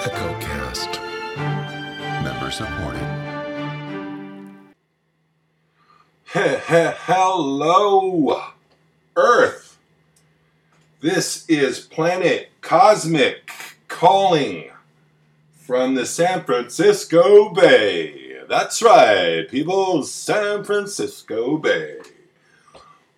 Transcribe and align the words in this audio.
EchoCast. 0.00 1.00
Member 2.22 2.50
supported. 2.52 3.02
He- 6.32 6.40
he- 6.40 6.94
Hello, 7.06 8.42
Earth. 9.16 9.76
This 11.00 11.44
is 11.48 11.80
Planet 11.80 12.50
Cosmic 12.60 13.50
calling 13.88 14.70
from 15.66 15.94
the 15.96 16.06
San 16.06 16.44
Francisco 16.44 17.50
Bay. 17.50 18.36
That's 18.48 18.80
right, 18.80 19.48
people, 19.50 20.04
San 20.04 20.62
Francisco 20.64 21.56
Bay. 21.58 21.98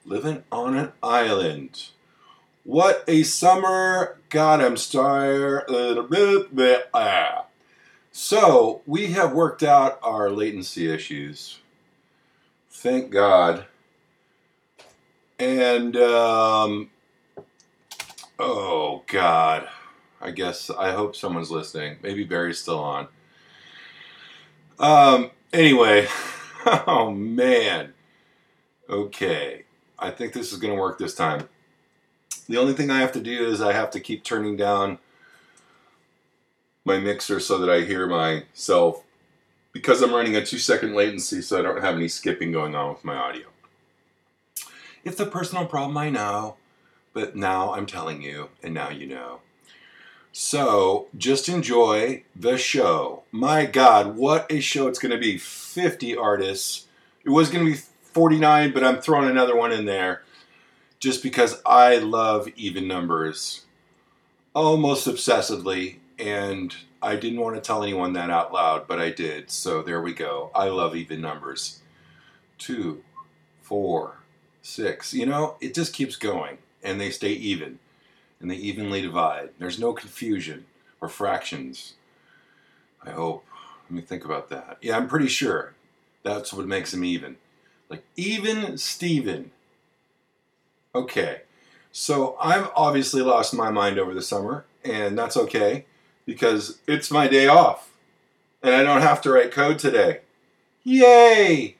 Living 0.06 0.44
on 0.50 0.76
an 0.76 0.92
island. 1.02 1.88
What 2.70 3.02
a 3.08 3.24
summer. 3.24 4.20
God, 4.28 4.60
I'm 4.60 4.76
tired. 4.76 5.64
Ah. 6.94 7.46
So, 8.12 8.82
we 8.86 9.08
have 9.08 9.32
worked 9.32 9.64
out 9.64 9.98
our 10.04 10.30
latency 10.30 10.88
issues 10.88 11.58
thank 12.80 13.10
God. 13.10 13.66
And 15.40 15.96
um, 15.96 16.90
oh 18.38 19.02
God, 19.08 19.68
I 20.20 20.30
guess 20.30 20.70
I 20.70 20.92
hope 20.92 21.16
someone's 21.16 21.50
listening. 21.50 21.98
Maybe 22.04 22.22
Barry's 22.22 22.60
still 22.60 22.78
on. 22.78 23.08
Um. 24.78 25.32
Anyway, 25.52 26.06
oh 26.86 27.10
man. 27.10 27.94
Okay, 28.88 29.64
I 29.98 30.10
think 30.10 30.32
this 30.32 30.52
is 30.52 30.58
gonna 30.58 30.74
work 30.76 30.98
this 30.98 31.16
time. 31.16 31.48
The 32.50 32.58
only 32.58 32.72
thing 32.72 32.90
I 32.90 32.98
have 32.98 33.12
to 33.12 33.20
do 33.20 33.46
is 33.46 33.62
I 33.62 33.74
have 33.74 33.92
to 33.92 34.00
keep 34.00 34.24
turning 34.24 34.56
down 34.56 34.98
my 36.84 36.98
mixer 36.98 37.38
so 37.38 37.58
that 37.58 37.70
I 37.70 37.82
hear 37.82 38.08
myself 38.08 39.04
because 39.70 40.02
I'm 40.02 40.12
running 40.12 40.34
a 40.34 40.44
two 40.44 40.58
second 40.58 40.96
latency, 40.96 41.42
so 41.42 41.60
I 41.60 41.62
don't 41.62 41.80
have 41.80 41.94
any 41.94 42.08
skipping 42.08 42.50
going 42.50 42.74
on 42.74 42.92
with 42.92 43.04
my 43.04 43.14
audio. 43.14 43.46
It's 45.04 45.20
a 45.20 45.26
personal 45.26 45.64
problem, 45.64 45.96
I 45.96 46.10
know, 46.10 46.56
but 47.12 47.36
now 47.36 47.72
I'm 47.72 47.86
telling 47.86 48.20
you, 48.20 48.48
and 48.64 48.74
now 48.74 48.90
you 48.90 49.06
know. 49.06 49.42
So 50.32 51.06
just 51.16 51.48
enjoy 51.48 52.24
the 52.34 52.58
show. 52.58 53.22
My 53.30 53.64
God, 53.64 54.16
what 54.16 54.50
a 54.50 54.58
show 54.58 54.88
it's 54.88 54.98
going 54.98 55.12
to 55.12 55.18
be! 55.18 55.38
50 55.38 56.16
artists. 56.16 56.86
It 57.24 57.30
was 57.30 57.48
going 57.48 57.64
to 57.64 57.70
be 57.70 57.78
49, 58.02 58.72
but 58.72 58.82
I'm 58.82 59.00
throwing 59.00 59.30
another 59.30 59.54
one 59.54 59.70
in 59.70 59.84
there 59.84 60.24
just 61.00 61.22
because 61.22 61.60
I 61.64 61.96
love 61.96 62.48
even 62.56 62.86
numbers 62.86 63.64
almost 64.54 65.08
obsessively, 65.08 65.96
and 66.18 66.76
I 67.02 67.16
didn't 67.16 67.40
want 67.40 67.56
to 67.56 67.62
tell 67.62 67.82
anyone 67.82 68.12
that 68.12 68.30
out 68.30 68.52
loud, 68.52 68.86
but 68.86 69.00
I 69.00 69.10
did. 69.10 69.50
So 69.50 69.82
there 69.82 70.02
we 70.02 70.12
go. 70.12 70.50
I 70.54 70.68
love 70.68 70.94
even 70.94 71.20
numbers. 71.20 71.80
Two, 72.58 73.02
four, 73.62 74.18
six. 74.60 75.14
You 75.14 75.24
know, 75.24 75.56
it 75.60 75.74
just 75.74 75.94
keeps 75.94 76.16
going, 76.16 76.58
and 76.82 77.00
they 77.00 77.10
stay 77.10 77.32
even, 77.32 77.78
and 78.38 78.50
they 78.50 78.56
evenly 78.56 79.00
divide. 79.00 79.50
There's 79.58 79.80
no 79.80 79.94
confusion 79.94 80.66
or 81.00 81.08
fractions. 81.08 81.94
I 83.02 83.10
hope. 83.10 83.46
Let 83.84 83.96
me 83.96 84.02
think 84.02 84.24
about 84.24 84.50
that. 84.50 84.76
Yeah, 84.82 84.96
I'm 84.96 85.08
pretty 85.08 85.28
sure 85.28 85.72
that's 86.22 86.52
what 86.52 86.66
makes 86.66 86.90
them 86.92 87.04
even. 87.04 87.36
Like 87.88 88.04
even 88.16 88.76
Steven. 88.76 89.50
Okay. 90.94 91.42
So 91.92 92.36
I've 92.40 92.70
obviously 92.74 93.22
lost 93.22 93.54
my 93.54 93.70
mind 93.70 93.98
over 93.98 94.14
the 94.14 94.22
summer, 94.22 94.64
and 94.84 95.18
that's 95.18 95.36
okay 95.36 95.86
because 96.24 96.78
it's 96.86 97.10
my 97.10 97.26
day 97.26 97.48
off 97.48 97.90
and 98.62 98.74
I 98.74 98.82
don't 98.82 99.02
have 99.02 99.20
to 99.22 99.30
write 99.30 99.52
code 99.52 99.78
today. 99.78 100.20
Yay! 100.84 101.76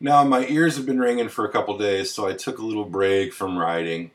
Now 0.00 0.24
my 0.24 0.46
ears 0.46 0.76
have 0.76 0.86
been 0.86 1.00
ringing 1.00 1.28
for 1.28 1.44
a 1.44 1.52
couple 1.52 1.78
days, 1.78 2.12
so 2.12 2.26
I 2.26 2.34
took 2.34 2.58
a 2.58 2.64
little 2.64 2.84
break 2.84 3.32
from 3.32 3.58
writing. 3.58 4.10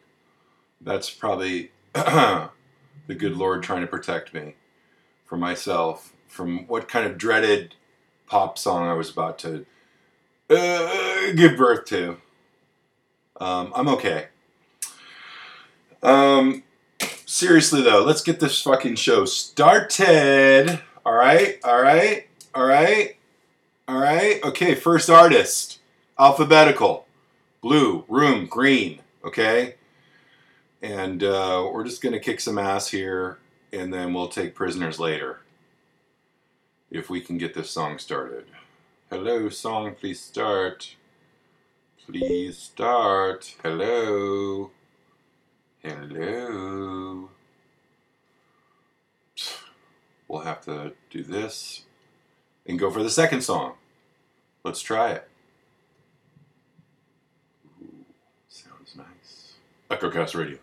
That's 0.80 1.10
probably 1.10 1.72
the 1.94 2.50
good 3.08 3.36
Lord 3.36 3.64
trying 3.64 3.82
to 3.82 3.88
protect 3.88 4.34
me 4.34 4.56
from 5.26 5.40
myself, 5.40 6.14
from 6.28 6.68
what 6.68 6.88
kind 6.88 7.06
of 7.06 7.18
dreaded 7.18 7.76
pop 8.28 8.58
song 8.58 8.88
I 8.88 8.94
was 8.94 9.10
about 9.10 9.40
to 9.40 9.66
uh, 10.50 11.32
give 11.34 11.58
birth 11.58 11.86
to. 11.86 12.18
Um, 13.42 13.74
I'm 13.76 13.88
okay. 13.88 14.28
Um, 16.04 16.62
seriously 17.26 17.82
though, 17.82 18.04
let's 18.04 18.22
get 18.22 18.40
this 18.40 18.62
fucking 18.62 18.96
show 18.96 19.26
started. 19.26 20.80
All 21.04 21.14
right, 21.14 21.60
all 21.64 21.82
right, 21.82 22.28
all 22.54 22.66
right, 22.66 23.18
all 23.88 24.00
right. 24.00 24.40
Okay, 24.44 24.76
first 24.76 25.10
artist, 25.10 25.80
alphabetical, 26.20 27.08
blue, 27.62 28.06
room, 28.08 28.46
green. 28.46 29.00
Okay, 29.26 29.74
and 30.84 31.24
uh, 31.24 31.68
we're 31.74 31.84
just 31.84 32.04
gonna 32.04 32.20
kick 32.20 32.40
some 32.42 32.60
ass 32.60 32.90
here, 32.90 33.40
and 33.74 33.92
then 33.92 34.14
we'll 34.14 34.28
take 34.28 34.54
prisoners 34.54 35.00
later. 35.00 35.40
If 36.92 37.10
we 37.10 37.22
can 37.22 37.40
get 37.40 37.56
this 37.56 37.72
song 37.72 37.98
started. 37.98 38.46
Hello, 39.10 39.50
song, 39.50 39.96
please 39.96 40.22
start. 40.22 40.96
Please 42.12 42.58
start. 42.58 43.56
Hello. 43.64 44.72
Hello. 45.82 47.30
We'll 50.28 50.42
have 50.42 50.60
to 50.66 50.94
do 51.10 51.24
this 51.24 51.86
and 52.66 52.78
go 52.78 52.92
for 52.92 53.02
the 53.02 53.10
second 53.10 53.44
song. 53.44 53.76
Let's 54.66 54.82
try 54.82 55.12
it. 55.12 55.30
Ooh, 57.82 58.06
sounds 58.50 58.96
nice. 58.98 59.54
EchoCast 59.90 60.38
Radio. 60.38 60.58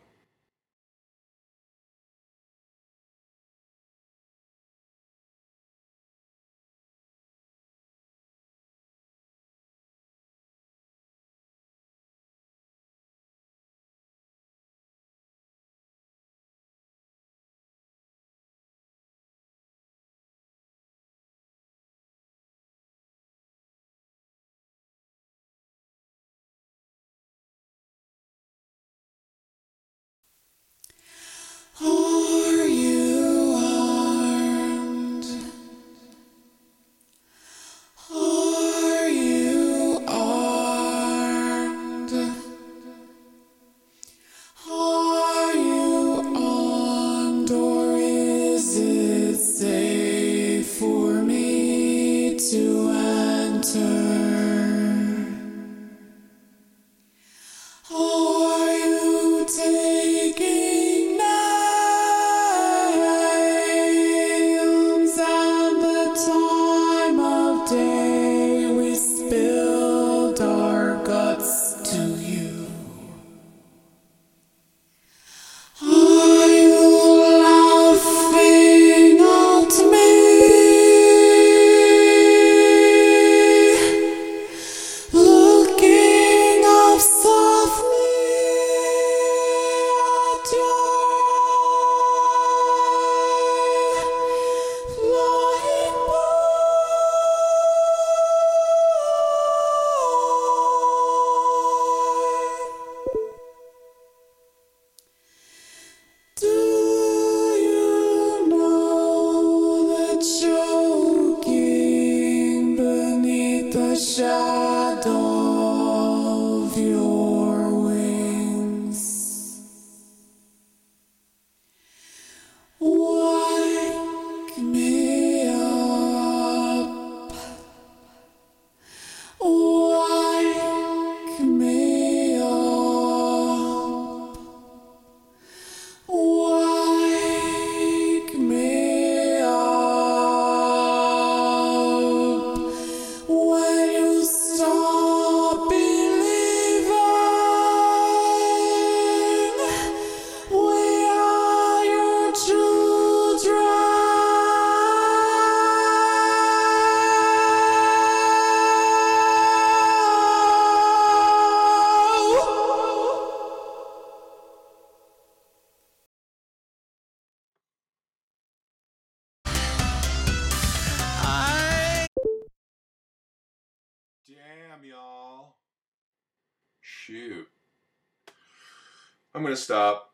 I'm 179.48 179.52
gonna 179.52 179.62
stop 179.62 180.10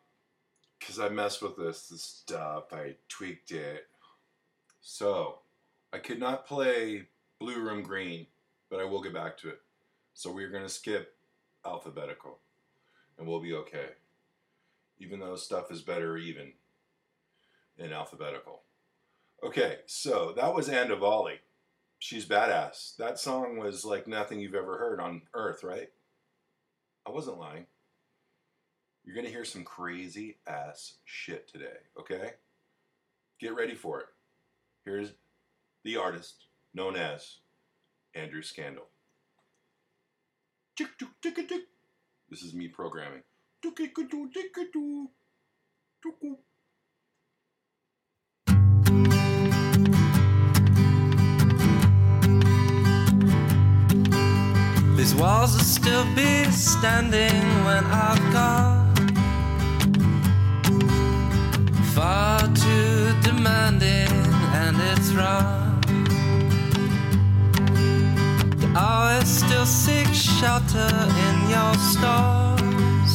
because 0.78 1.00
I 1.00 1.08
messed 1.08 1.42
with 1.42 1.56
this, 1.56 1.88
this 1.88 2.02
stuff. 2.04 2.72
I 2.72 2.94
tweaked 3.08 3.50
it. 3.50 3.88
So, 4.80 5.40
I 5.92 5.98
could 5.98 6.20
not 6.20 6.46
play 6.46 7.08
Blue 7.40 7.60
Room 7.60 7.82
Green, 7.82 8.28
but 8.70 8.78
I 8.78 8.84
will 8.84 9.02
get 9.02 9.12
back 9.12 9.36
to 9.38 9.48
it. 9.48 9.60
So, 10.12 10.30
we're 10.30 10.50
gonna 10.50 10.68
skip 10.68 11.16
alphabetical, 11.66 12.38
and 13.18 13.26
we'll 13.26 13.40
be 13.40 13.54
okay. 13.54 13.88
Even 15.00 15.18
though 15.18 15.34
stuff 15.34 15.72
is 15.72 15.82
better 15.82 16.16
even 16.16 16.52
in 17.76 17.92
alphabetical. 17.92 18.62
Okay, 19.42 19.78
so 19.86 20.32
that 20.36 20.54
was 20.54 20.68
Andavali. 20.68 21.38
She's 21.98 22.24
badass. 22.24 22.94
That 22.98 23.18
song 23.18 23.56
was 23.58 23.84
like 23.84 24.06
nothing 24.06 24.38
you've 24.38 24.54
ever 24.54 24.78
heard 24.78 25.00
on 25.00 25.22
earth, 25.34 25.64
right? 25.64 25.90
I 27.04 27.10
wasn't 27.10 27.40
lying. 27.40 27.66
You're 29.04 29.14
going 29.14 29.26
to 29.26 29.32
hear 29.32 29.44
some 29.44 29.64
crazy 29.64 30.38
ass 30.46 30.94
shit 31.04 31.46
today, 31.46 31.76
okay? 31.98 32.32
Get 33.38 33.54
ready 33.54 33.74
for 33.74 34.00
it. 34.00 34.06
Here's 34.84 35.12
the 35.84 35.96
artist 35.98 36.46
known 36.72 36.96
as 36.96 37.36
Andrew 38.14 38.42
Scandal. 38.42 38.86
This 42.30 42.42
is 42.42 42.54
me 42.54 42.68
programming. 42.68 43.22
These 54.96 55.14
walls 55.16 55.54
will 55.54 55.64
still 55.64 56.06
be 56.14 56.44
standing 56.50 57.42
when 57.64 57.84
I've 57.84 58.32
gone. 58.32 58.83
Far 62.04 62.40
too 62.48 63.14
demanding, 63.22 64.12
and 64.62 64.76
it's 64.90 65.08
wrong. 65.16 65.80
To 68.60 68.66
always 68.76 69.26
still 69.26 69.64
seek 69.64 70.08
shelter 70.12 70.90
in 71.26 71.36
your 71.54 71.74
stores. 71.92 73.12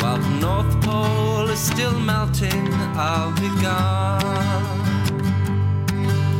While 0.00 0.18
the 0.18 0.34
North 0.46 0.74
Pole 0.82 1.48
is 1.48 1.60
still 1.60 1.96
melting, 2.00 2.74
I'll 3.06 3.34
be 3.44 3.50
gone. 3.62 4.66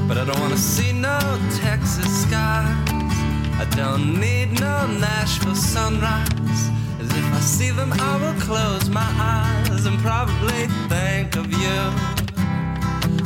But 0.08 0.19
I 0.19 0.25
don't 0.25 0.41
wanna 0.41 0.64
see 0.75 0.93
no 0.93 1.19
Texas 1.62 2.11
skies. 2.25 3.14
I 3.62 3.67
don't 3.76 4.19
need 4.19 4.58
no 4.58 4.88
Nashville 5.06 5.55
sunrise. 5.55 6.62
As 7.03 7.08
if 7.20 7.26
I 7.38 7.41
see 7.56 7.70
them, 7.70 7.93
I 7.93 8.12
will 8.23 8.38
close 8.41 8.91
my 8.91 9.11
eyes 9.37 9.69
and 9.87 9.99
probably 10.00 10.67
think 10.88 11.37
of 11.37 11.47
you. 11.53 11.81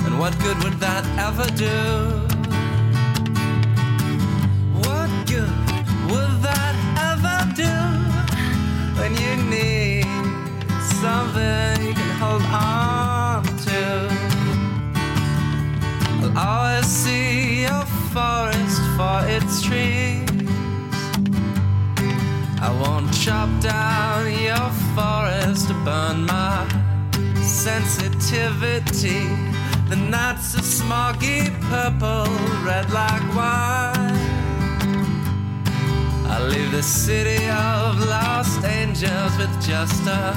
And 0.05 0.19
what 0.19 0.39
good 0.41 0.63
would 0.63 0.79
that 0.79 1.05
ever 1.19 1.47
do? 1.57 1.79
What 4.85 5.11
good 5.27 5.51
would 6.11 6.35
that 6.49 6.77
ever 7.11 7.39
do 7.65 7.75
when 8.99 9.13
you 9.25 9.35
need 9.51 10.05
something 11.03 11.87
you 11.87 11.95
can 11.95 12.13
hold 12.23 12.43
on 12.43 13.43
to? 13.69 13.83
I'll 16.37 16.39
always 16.39 16.87
see 16.87 17.63
your 17.63 17.85
forest 18.13 18.81
for 18.97 19.19
its 19.37 19.63
trees. 19.63 20.29
I 22.61 22.71
won't 22.81 23.13
chop 23.13 23.49
down 23.61 24.31
your 24.31 24.71
forest 24.95 25.34
burn 25.85 26.25
my 26.25 26.67
sensitivity. 27.43 29.29
The 29.91 29.97
nights 29.97 30.55
are 30.57 30.63
smoggy 30.63 31.53
purple, 31.69 32.25
red 32.65 32.91
like 32.91 33.23
wine. 33.37 34.45
I 36.27 36.43
leave 36.49 36.73
the 36.73 36.83
city 36.83 37.45
of 37.51 38.01
lost 38.09 38.65
angels 38.65 39.37
with 39.37 39.53
just 39.63 40.07
a 40.07 40.35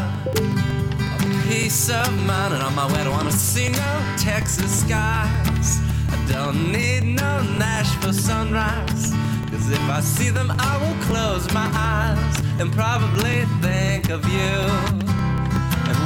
peace 1.47 1.89
of 1.89 2.11
mind 2.25 2.53
and 2.53 2.61
on 2.61 2.75
my 2.75 2.85
way 2.91 2.99
I 2.99 3.03
don't 3.05 3.13
wanna 3.13 3.31
see 3.31 3.69
no 3.69 4.15
Texas 4.17 4.81
skies 4.81 5.79
I 6.09 6.25
don't 6.27 6.73
need 6.73 7.03
no 7.03 7.41
Nashville 7.57 8.11
sunrise 8.11 9.13
Cause 9.49 9.69
if 9.69 9.89
I 9.89 10.01
see 10.01 10.29
them 10.29 10.51
I 10.51 10.77
will 10.77 11.05
close 11.05 11.51
my 11.53 11.69
eyes 11.73 12.39
And 12.59 12.71
probably 12.73 13.45
think 13.61 14.09
of 14.09 14.25
you 14.27 15.06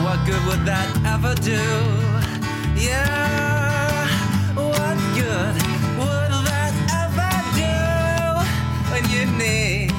what 0.03 0.25
good 0.25 0.43
would 0.45 0.65
that 0.65 0.89
ever 1.05 1.33
do? 1.35 1.63
Yeah 2.75 4.07
What 4.55 4.97
good 5.15 5.55
would 5.99 6.33
that 6.49 6.73
ever 7.03 7.33
do 7.61 7.77
When 8.91 9.03
you 9.13 9.23
need 9.37 9.91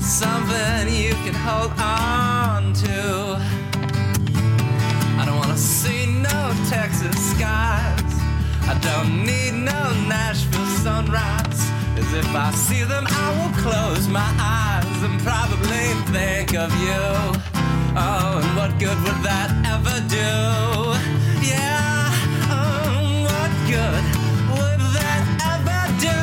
something 0.00 0.94
you 0.94 1.14
can 1.24 1.34
hold 1.34 1.72
on 1.78 2.72
to 2.84 3.58
I 5.18 5.24
don't 5.26 5.36
wanna 5.36 5.56
see 5.56 6.06
no 6.06 6.38
Texas 6.68 7.16
skies. 7.32 8.14
I 8.70 8.78
don't 8.80 9.24
need 9.24 9.52
no 9.52 9.80
Nashville 10.06 10.66
sunrise. 10.84 11.60
As 11.96 12.14
if 12.14 12.28
I 12.34 12.52
see 12.52 12.84
them, 12.84 13.04
I 13.08 13.26
will 13.36 13.62
close 13.62 14.06
my 14.06 14.30
eyes 14.38 15.02
and 15.02 15.20
probably 15.20 15.86
think 16.12 16.54
of 16.54 16.70
you. 16.80 17.47
Oh, 18.00 18.38
and 18.40 18.56
what 18.56 18.78
good 18.78 18.96
would 19.02 19.20
that 19.26 19.50
ever 19.74 19.98
do? 20.06 20.30
Yeah, 21.42 22.14
oh, 22.46 23.26
what 23.26 23.50
good 23.66 24.04
would 24.54 24.82
that 24.94 25.24
ever 25.54 25.82
do 25.98 26.18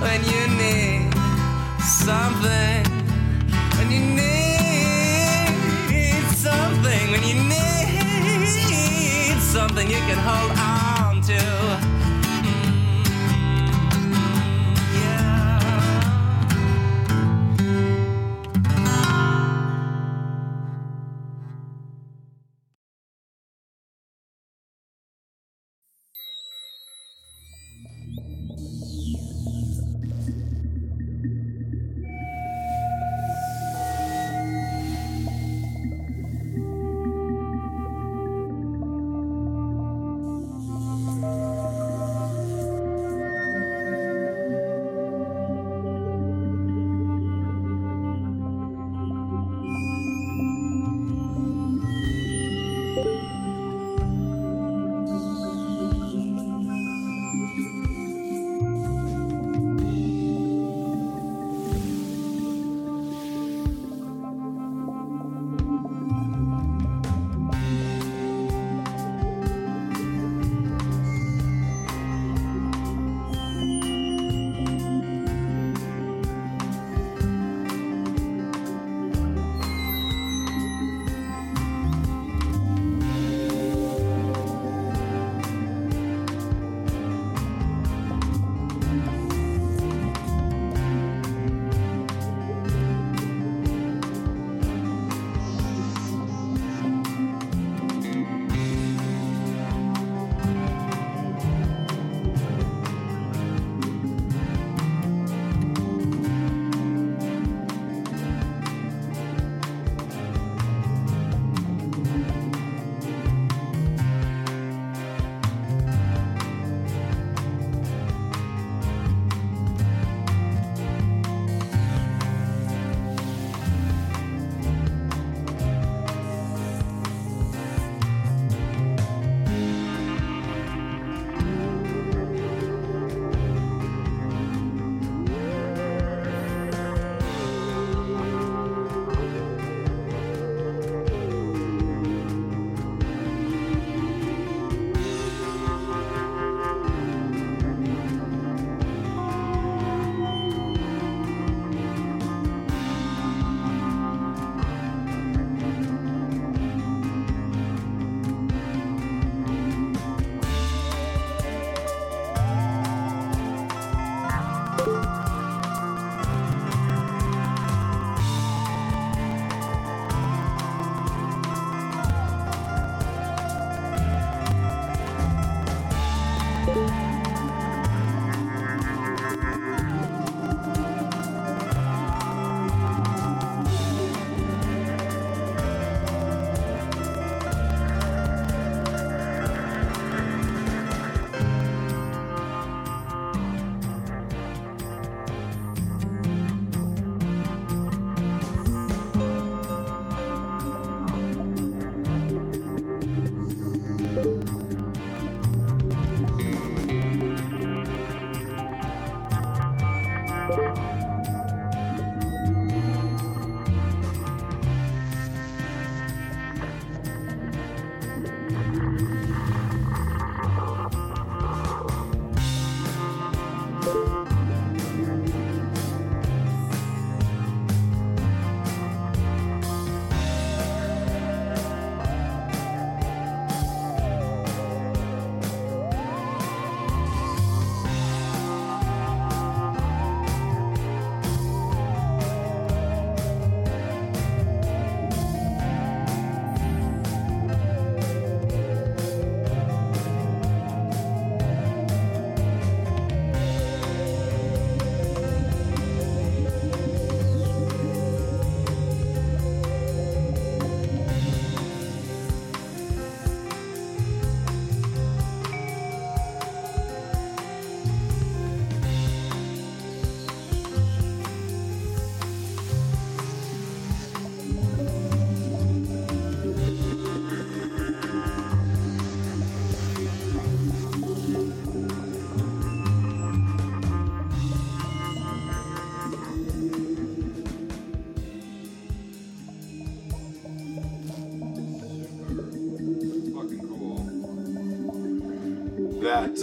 when 0.00 0.24
you 0.24 0.42
need 0.56 1.12
something? 1.84 2.80
When 3.76 3.88
you 3.92 4.00
need 4.16 5.52
something, 6.32 7.04
when 7.12 7.22
you 7.28 7.36
need 7.44 9.36
something 9.42 9.86
you 9.86 10.00
can 10.08 10.16
hold 10.16 10.63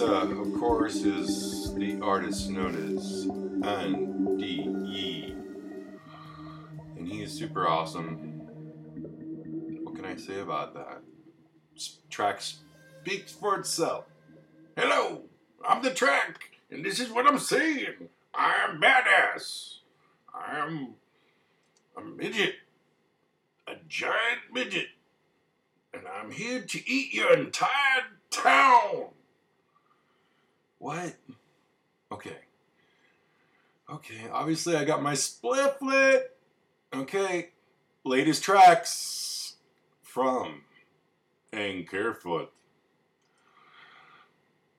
of 0.02 0.60
course, 0.60 0.96
is 1.04 1.74
the 1.76 2.00
artist 2.02 2.50
known 2.50 2.76
as 2.98 3.28
Yee. 4.40 5.36
And 6.98 7.08
he 7.08 7.22
is 7.22 7.32
super 7.32 7.68
awesome. 7.68 8.16
What 9.84 9.96
can 9.96 10.06
I 10.06 10.16
say 10.16 10.40
about 10.40 10.74
that? 10.74 11.02
S- 11.76 12.00
track 12.10 12.42
speaks 12.42 13.32
for 13.32 13.60
itself. 13.60 14.06
Hello, 14.76 15.22
I'm 15.68 15.84
the 15.84 15.94
track, 15.94 16.58
and 16.72 16.84
this 16.84 17.00
is 17.00 17.12
what 17.12 17.28
I'm 17.28 17.40
saying. 17.40 18.10
I 18.34 18.56
am 18.68 18.82
badass. 18.82 19.80
I 20.34 20.58
am 20.58 20.96
a 21.96 22.02
midget, 22.02 22.56
a 23.68 23.74
giant 23.88 24.52
midget, 24.52 24.88
and 25.94 26.04
I'm 26.08 26.32
here 26.32 26.62
to 26.62 26.90
eat 26.92 27.14
your 27.14 27.34
entire 27.38 28.08
town. 28.32 29.10
What? 30.82 31.14
Okay. 32.12 32.38
Okay, 33.88 34.28
obviously 34.34 34.76
I 34.76 34.84
got 34.84 35.04
my 35.04 35.14
spliff 35.14 35.80
lit. 35.80 36.36
Okay, 36.92 37.50
latest 38.04 38.44
tracks 38.44 39.58
from 40.02 40.64
Ankerfoot. 41.54 42.48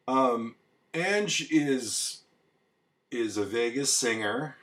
Um, 0.09 0.57
Ange 0.93 1.47
is 1.53 2.23
is 3.13 3.37
a 3.37 3.45
Vegas 3.45 3.93
singer. 3.93 4.57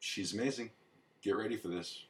She's 0.00 0.34
amazing. 0.34 0.70
Get 1.22 1.36
ready 1.36 1.56
for 1.56 1.68
this. 1.68 2.06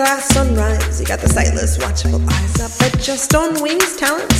Glass 0.00 0.32
sunrise. 0.32 0.98
You 0.98 1.06
got 1.06 1.20
the 1.20 1.28
sightless, 1.28 1.78
watchful 1.78 2.22
eyes. 2.26 2.54
I 2.58 2.68
bet 2.80 3.06
your 3.06 3.18
stone 3.18 3.60
wings 3.60 3.96
talents 3.96 4.39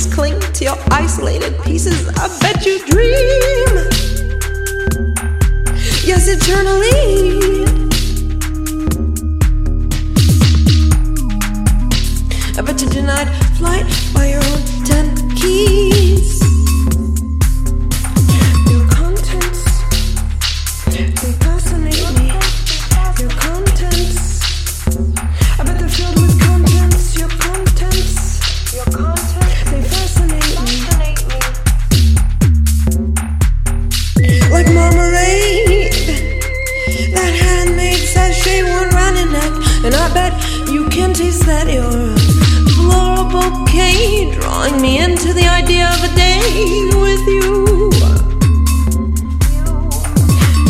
that 41.45 41.67
you're 41.67 41.83
a 41.83 42.19
floral 42.75 43.25
bouquet, 43.29 44.31
drawing 44.39 44.81
me 44.81 44.99
into 44.99 45.33
the 45.33 45.47
idea 45.47 45.87
of 45.87 46.03
a 46.03 46.11
day 46.15 46.41
with 46.99 47.25
you. 47.27 47.89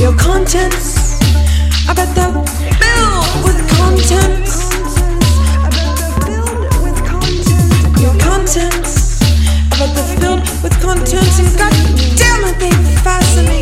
Your 0.01 0.15
contents, 0.17 1.19
I 1.87 1.93
bet 1.93 2.09
they're 2.15 2.33
filled 2.81 3.43
with 3.45 3.59
contents. 3.77 4.69
Your 8.01 8.15
contents, 8.19 9.21
I 9.71 9.75
bet 9.79 9.91
they're 9.95 10.13
filled 10.19 10.43
with 10.63 10.75
contents, 10.81 11.39
and 11.39 11.57
God 11.57 11.73
damn 12.17 12.43
it, 12.49 12.57
they 12.59 12.71
fascinate 13.03 13.60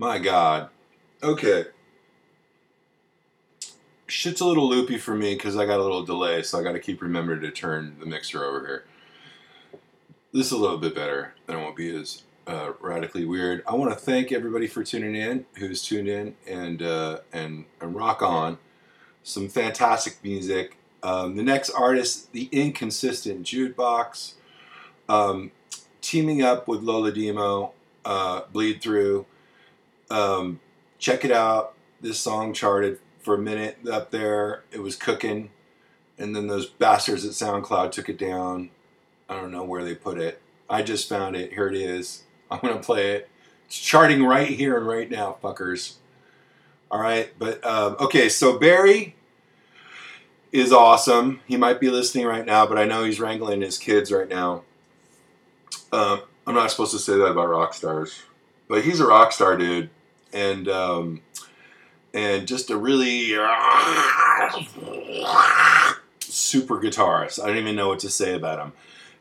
My 0.00 0.18
god. 0.18 0.70
Okay. 1.22 1.66
Shit's 4.06 4.40
a 4.40 4.46
little 4.46 4.66
loopy 4.66 4.96
for 4.96 5.14
me 5.14 5.34
because 5.34 5.58
I 5.58 5.66
got 5.66 5.78
a 5.78 5.82
little 5.82 6.02
delay, 6.02 6.42
so 6.42 6.58
I 6.58 6.62
got 6.62 6.72
to 6.72 6.80
keep 6.80 7.02
remembering 7.02 7.42
to 7.42 7.50
turn 7.50 7.96
the 8.00 8.06
mixer 8.06 8.42
over 8.42 8.66
here. 8.66 8.84
This 10.32 10.46
is 10.46 10.52
a 10.52 10.56
little 10.56 10.78
bit 10.78 10.94
better, 10.94 11.34
then 11.46 11.58
it 11.58 11.60
won't 11.60 11.76
be 11.76 11.94
as 11.94 12.22
uh, 12.46 12.72
radically 12.80 13.26
weird. 13.26 13.62
I 13.66 13.74
want 13.74 13.92
to 13.92 13.98
thank 13.98 14.32
everybody 14.32 14.66
for 14.66 14.82
tuning 14.82 15.14
in, 15.14 15.44
who's 15.58 15.82
tuned 15.82 16.08
in, 16.08 16.34
and 16.48 16.80
uh, 16.80 17.18
and 17.30 17.66
and 17.82 17.94
rock 17.94 18.22
on. 18.22 18.56
Some 19.22 19.50
fantastic 19.50 20.24
music. 20.24 20.78
Um, 21.02 21.36
the 21.36 21.42
next 21.42 21.68
artist, 21.72 22.32
the 22.32 22.48
inconsistent 22.52 23.42
Jukebox, 23.42 24.32
um, 25.10 25.52
teaming 26.00 26.40
up 26.40 26.68
with 26.68 26.80
Lola 26.80 27.12
Demo, 27.12 27.74
uh, 28.06 28.44
Bleed 28.50 28.80
Through. 28.80 29.26
Um, 30.10 30.60
check 30.98 31.24
it 31.24 31.30
out. 31.30 31.74
This 32.00 32.18
song 32.18 32.52
charted 32.52 32.98
for 33.20 33.34
a 33.34 33.38
minute 33.38 33.78
up 33.90 34.10
there. 34.10 34.64
It 34.72 34.80
was 34.80 34.96
cooking, 34.96 35.50
and 36.18 36.34
then 36.34 36.46
those 36.46 36.66
bastards 36.66 37.24
at 37.24 37.32
SoundCloud 37.32 37.92
took 37.92 38.08
it 38.08 38.18
down. 38.18 38.70
I 39.28 39.36
don't 39.36 39.52
know 39.52 39.64
where 39.64 39.84
they 39.84 39.94
put 39.94 40.18
it. 40.18 40.40
I 40.68 40.82
just 40.82 41.08
found 41.08 41.36
it. 41.36 41.52
Here 41.52 41.68
it 41.68 41.76
is. 41.76 42.24
I'm 42.50 42.60
gonna 42.60 42.80
play 42.80 43.12
it. 43.12 43.28
It's 43.66 43.78
charting 43.78 44.24
right 44.24 44.48
here 44.48 44.76
and 44.76 44.86
right 44.86 45.10
now, 45.10 45.36
fuckers. 45.42 45.94
All 46.90 47.00
right, 47.00 47.30
but 47.38 47.64
um, 47.64 47.96
okay. 48.00 48.28
So 48.28 48.58
Barry 48.58 49.14
is 50.50 50.72
awesome. 50.72 51.40
He 51.46 51.56
might 51.56 51.80
be 51.80 51.90
listening 51.90 52.26
right 52.26 52.44
now, 52.44 52.66
but 52.66 52.78
I 52.78 52.84
know 52.84 53.04
he's 53.04 53.20
wrangling 53.20 53.60
his 53.60 53.78
kids 53.78 54.10
right 54.10 54.28
now. 54.28 54.64
Um, 55.92 56.22
I'm 56.46 56.54
not 56.54 56.70
supposed 56.70 56.92
to 56.92 56.98
say 56.98 57.16
that 57.16 57.26
about 57.26 57.48
rock 57.48 57.74
stars, 57.74 58.22
but 58.68 58.84
he's 58.84 58.98
a 59.00 59.06
rock 59.06 59.30
star, 59.30 59.56
dude, 59.56 59.90
and 60.32 60.68
um, 60.68 61.20
and 62.14 62.46
just 62.46 62.70
a 62.70 62.76
really 62.76 63.34
super 66.20 66.80
guitarist. 66.80 67.42
I 67.42 67.46
don't 67.46 67.58
even 67.58 67.76
know 67.76 67.88
what 67.88 67.98
to 68.00 68.10
say 68.10 68.34
about 68.34 68.58
him. 68.58 68.72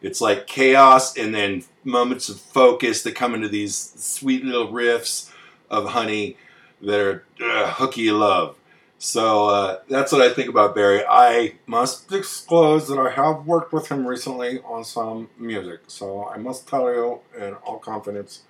It's 0.02 0.22
like 0.22 0.48
chaos 0.48 1.18
and 1.18 1.36
then 1.36 1.64
moments 1.84 2.30
of 2.30 2.40
focus 2.40 3.04
that 3.04 3.16
come 3.16 3.36
into 3.36 3.50
these 3.50 3.76
sweet 3.76 4.46
little 4.46 4.72
riffs 4.72 5.32
of 5.70 5.90
honey 5.90 6.38
that 6.82 7.00
are 7.00 7.26
uh, 7.42 7.72
hooky 7.74 8.12
love. 8.12 8.56
So 8.98 9.48
uh, 9.48 9.80
that's 9.90 10.12
what 10.12 10.22
I 10.22 10.34
think 10.34 10.50
about 10.50 10.76
Barry. 10.76 11.04
I 11.10 11.56
must 11.66 12.10
disclose 12.10 12.88
that 12.90 13.00
I 13.00 13.10
have 13.10 13.46
worked 13.46 13.72
with 13.72 13.88
him 13.88 14.06
recently 14.06 14.60
on 14.66 14.84
some 14.84 15.30
music. 15.38 15.82
So 15.88 16.28
I 16.28 16.38
must 16.38 16.68
tell 16.68 16.94
you 16.94 17.20
in 17.38 17.54
all 17.56 17.80
confidence 17.80 18.42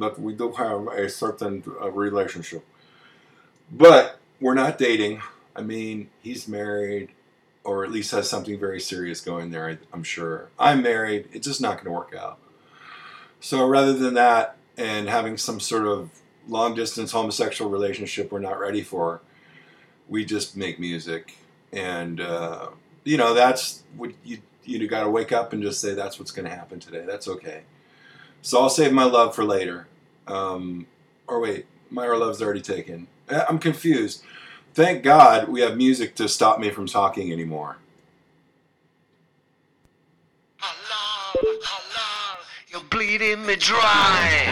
that 0.00 0.18
we 0.18 0.34
do 0.34 0.52
have 0.52 0.86
a 0.88 1.08
certain 1.08 1.62
uh, 1.80 1.90
relationship. 1.90 2.64
But 3.70 4.18
we're 4.40 4.54
not 4.54 4.78
dating. 4.78 5.22
I 5.54 5.62
mean, 5.62 6.10
he's 6.22 6.46
married, 6.46 7.10
or 7.64 7.84
at 7.84 7.90
least 7.90 8.12
has 8.12 8.28
something 8.28 8.58
very 8.58 8.80
serious 8.80 9.20
going 9.20 9.50
there, 9.50 9.78
I'm 9.92 10.02
sure. 10.02 10.48
I'm 10.58 10.82
married. 10.82 11.28
It's 11.32 11.46
just 11.46 11.60
not 11.60 11.76
going 11.76 11.86
to 11.86 11.92
work 11.92 12.14
out. 12.14 12.38
So 13.40 13.66
rather 13.66 13.92
than 13.92 14.14
that 14.14 14.56
and 14.76 15.08
having 15.08 15.36
some 15.36 15.60
sort 15.60 15.86
of 15.86 16.10
long 16.48 16.74
distance 16.74 17.12
homosexual 17.12 17.70
relationship 17.70 18.30
we're 18.30 18.38
not 18.38 18.58
ready 18.58 18.82
for, 18.82 19.20
we 20.08 20.24
just 20.24 20.56
make 20.56 20.78
music. 20.78 21.36
And, 21.72 22.20
uh, 22.20 22.70
you 23.04 23.16
know, 23.16 23.34
that's 23.34 23.82
what 23.96 24.12
you, 24.24 24.38
you 24.64 24.86
got 24.88 25.02
to 25.02 25.10
wake 25.10 25.32
up 25.32 25.52
and 25.52 25.62
just 25.62 25.80
say 25.80 25.94
that's 25.94 26.18
what's 26.18 26.30
going 26.30 26.48
to 26.48 26.54
happen 26.54 26.78
today. 26.80 27.04
That's 27.06 27.28
okay. 27.28 27.62
So 28.46 28.62
I'll 28.62 28.70
save 28.70 28.92
my 28.92 29.02
love 29.02 29.34
for 29.34 29.42
later. 29.42 29.88
Um, 30.28 30.86
or 31.26 31.40
wait, 31.40 31.66
my 31.90 32.06
love's 32.06 32.40
already 32.40 32.60
taken. 32.60 33.08
Eh, 33.28 33.42
I'm 33.48 33.58
confused. 33.58 34.22
Thank 34.72 35.02
God 35.02 35.48
we 35.48 35.62
have 35.62 35.76
music 35.76 36.14
to 36.14 36.28
stop 36.28 36.60
me 36.60 36.70
from 36.70 36.86
talking 36.86 37.32
anymore. 37.32 37.78
How 40.58 40.72
long, 40.92 41.58
how 41.64 41.80
long, 41.96 42.38
you're 42.68 42.84
bleeding 42.88 43.44
me 43.46 43.56
dry. 43.56 44.44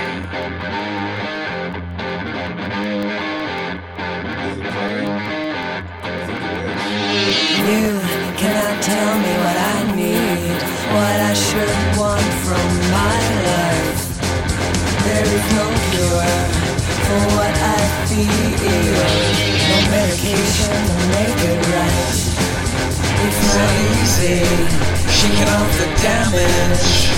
Is 4.50 4.58
it 4.58 4.72
playing? 4.72 5.20
I 6.02 6.26
think 6.26 6.42
it 6.42 6.64
is. 7.22 7.62
You 7.70 8.00
cannot 8.40 8.82
tell 8.82 9.18
me 9.20 9.32
what 9.38 9.56
I 9.56 9.94
need, 9.94 10.73
what 10.94 11.18
I 11.20 11.34
should 11.34 11.74
want 11.98 12.30
from 12.46 12.68
my 12.94 13.18
life. 13.50 14.02
There 15.06 15.26
is 15.36 15.44
no 15.58 15.66
cure 15.90 16.34
for 17.06 17.20
what 17.36 17.54
I 17.74 17.80
feel, 18.08 19.10
no 19.70 19.78
medication 19.90 20.74
to 20.88 20.94
make 21.14 21.40
it 21.50 21.58
right. 21.74 22.18
It's 23.26 23.40
not 23.50 23.72
easy 23.98 24.42
shaking 25.10 25.50
off 25.56 25.70
the 25.80 25.88
damage. 26.02 27.14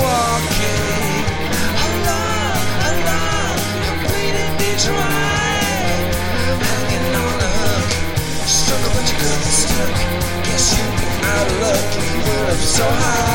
Walking. 0.00 1.24
How 1.80 1.92
long, 2.06 2.58
how 2.84 2.94
long, 3.08 3.58
you're 4.84 5.37
Struggle 8.68 8.90
but 8.92 9.10
you 9.10 9.16
couldn't 9.16 9.50
stuck. 9.50 9.94
Guess 10.44 10.76
you'd 10.76 11.00
be 11.00 11.06
out 11.24 11.46
of 11.46 11.60
luck 11.62 11.88
you 12.04 12.20
were 12.20 12.50
up 12.50 12.58
so 12.58 12.84
high. 12.84 13.27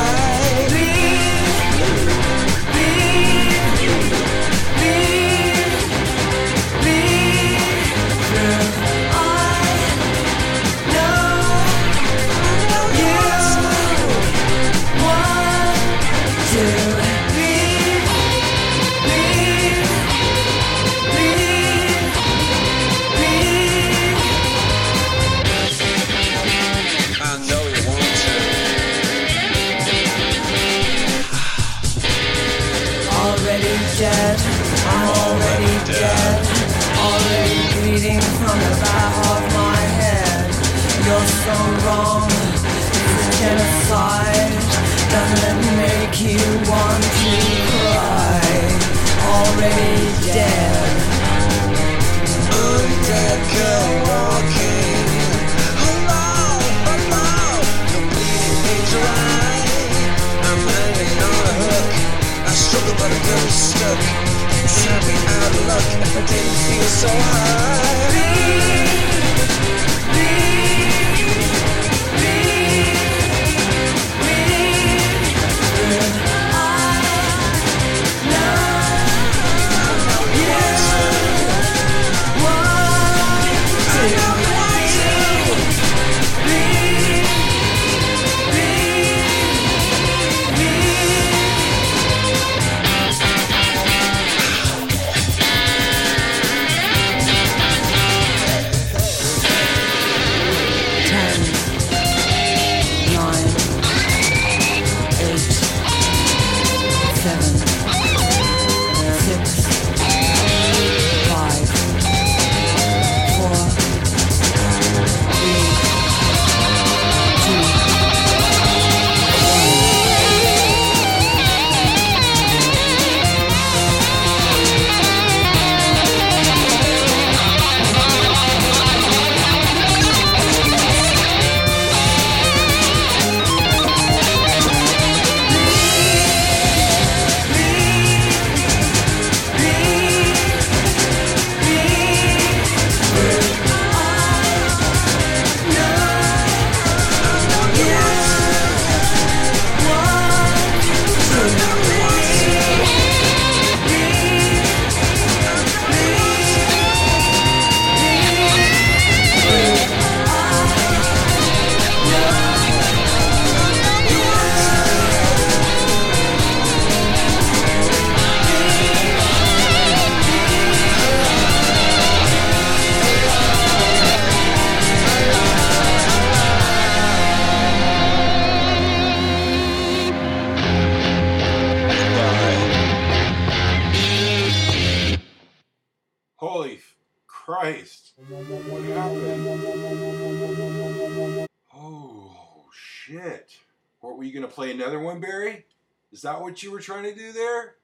What 196.54 196.62
you 196.62 196.70
were 196.70 196.80
trying 196.80 197.02
to 197.02 197.16
do 197.16 197.32
there? 197.32 197.78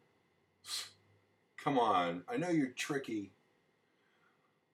Come 1.58 1.80
on. 1.80 2.22
I 2.30 2.38
know 2.38 2.50
you're 2.50 2.68
tricky. 2.68 3.32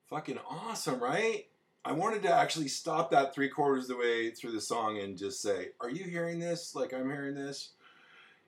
Fucking 0.09 0.37
awesome, 0.49 1.01
right? 1.01 1.45
I 1.85 1.93
wanted 1.93 2.21
to 2.23 2.33
actually 2.33 2.67
stop 2.67 3.09
that 3.11 3.33
three 3.33 3.47
quarters 3.47 3.85
of 3.85 3.91
the 3.91 3.97
way 3.97 4.31
through 4.31 4.51
the 4.51 4.59
song 4.59 4.99
and 4.99 5.17
just 5.17 5.41
say, 5.41 5.69
Are 5.79 5.89
you 5.89 6.03
hearing 6.03 6.39
this? 6.39 6.75
Like 6.75 6.93
I'm 6.93 7.09
hearing 7.09 7.35
this? 7.35 7.69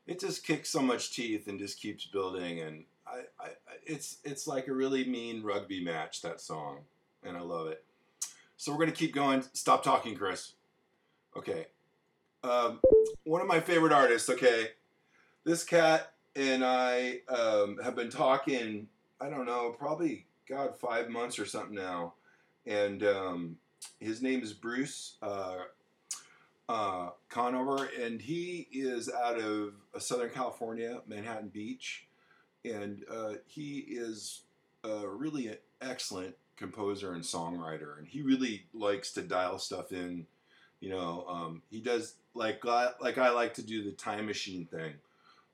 It 0.05 0.19
just 0.19 0.45
kicks 0.45 0.69
so 0.69 0.81
much 0.81 1.15
teeth 1.15 1.47
and 1.47 1.57
just 1.57 1.79
keeps 1.79 2.05
building. 2.05 2.59
And 2.59 2.83
I, 3.07 3.19
I, 3.39 3.49
it's, 3.85 4.17
it's 4.25 4.47
like 4.47 4.67
a 4.67 4.73
really 4.73 5.05
mean 5.05 5.43
rugby 5.43 5.81
match, 5.81 6.21
that 6.23 6.41
song. 6.41 6.79
And 7.23 7.37
I 7.37 7.41
love 7.41 7.67
it. 7.67 7.85
So 8.57 8.73
we're 8.73 8.79
going 8.79 8.91
to 8.91 8.95
keep 8.97 9.15
going. 9.15 9.45
Stop 9.53 9.81
talking, 9.81 10.13
Chris. 10.13 10.55
Okay. 11.37 11.67
Um, 12.43 12.81
one 13.23 13.39
of 13.39 13.47
my 13.47 13.61
favorite 13.61 13.93
artists, 13.93 14.29
okay. 14.29 14.71
This 15.47 15.63
cat 15.63 16.11
and 16.35 16.61
I 16.61 17.21
um, 17.29 17.77
have 17.81 17.95
been 17.95 18.09
talking, 18.09 18.89
I 19.21 19.29
don't 19.29 19.45
know, 19.45 19.73
probably, 19.79 20.25
God, 20.49 20.75
five 20.77 21.07
months 21.07 21.39
or 21.39 21.45
something 21.45 21.73
now. 21.73 22.15
And 22.65 23.01
um, 23.05 23.57
his 23.97 24.21
name 24.21 24.43
is 24.43 24.51
Bruce 24.51 25.15
uh, 25.21 25.59
uh, 26.67 27.11
Conover, 27.29 27.89
and 27.97 28.21
he 28.21 28.67
is 28.73 29.09
out 29.09 29.39
of 29.39 29.71
uh, 29.95 29.99
Southern 29.99 30.31
California, 30.31 30.99
Manhattan 31.07 31.47
Beach. 31.47 32.07
And 32.65 33.05
uh, 33.09 33.35
he 33.45 33.85
is 33.87 34.41
a 34.83 35.07
really 35.07 35.55
excellent 35.81 36.35
composer 36.57 37.13
and 37.13 37.23
songwriter. 37.23 37.97
And 37.99 38.05
he 38.05 38.21
really 38.21 38.65
likes 38.73 39.13
to 39.13 39.21
dial 39.21 39.59
stuff 39.59 39.93
in. 39.93 40.27
You 40.81 40.89
know, 40.89 41.25
um, 41.29 41.61
he 41.71 41.79
does 41.79 42.15
like 42.33 42.65
like 42.65 43.17
I 43.17 43.29
like 43.29 43.53
to 43.53 43.63
do 43.63 43.83
the 43.83 43.93
time 43.93 44.25
machine 44.25 44.65
thing, 44.65 44.93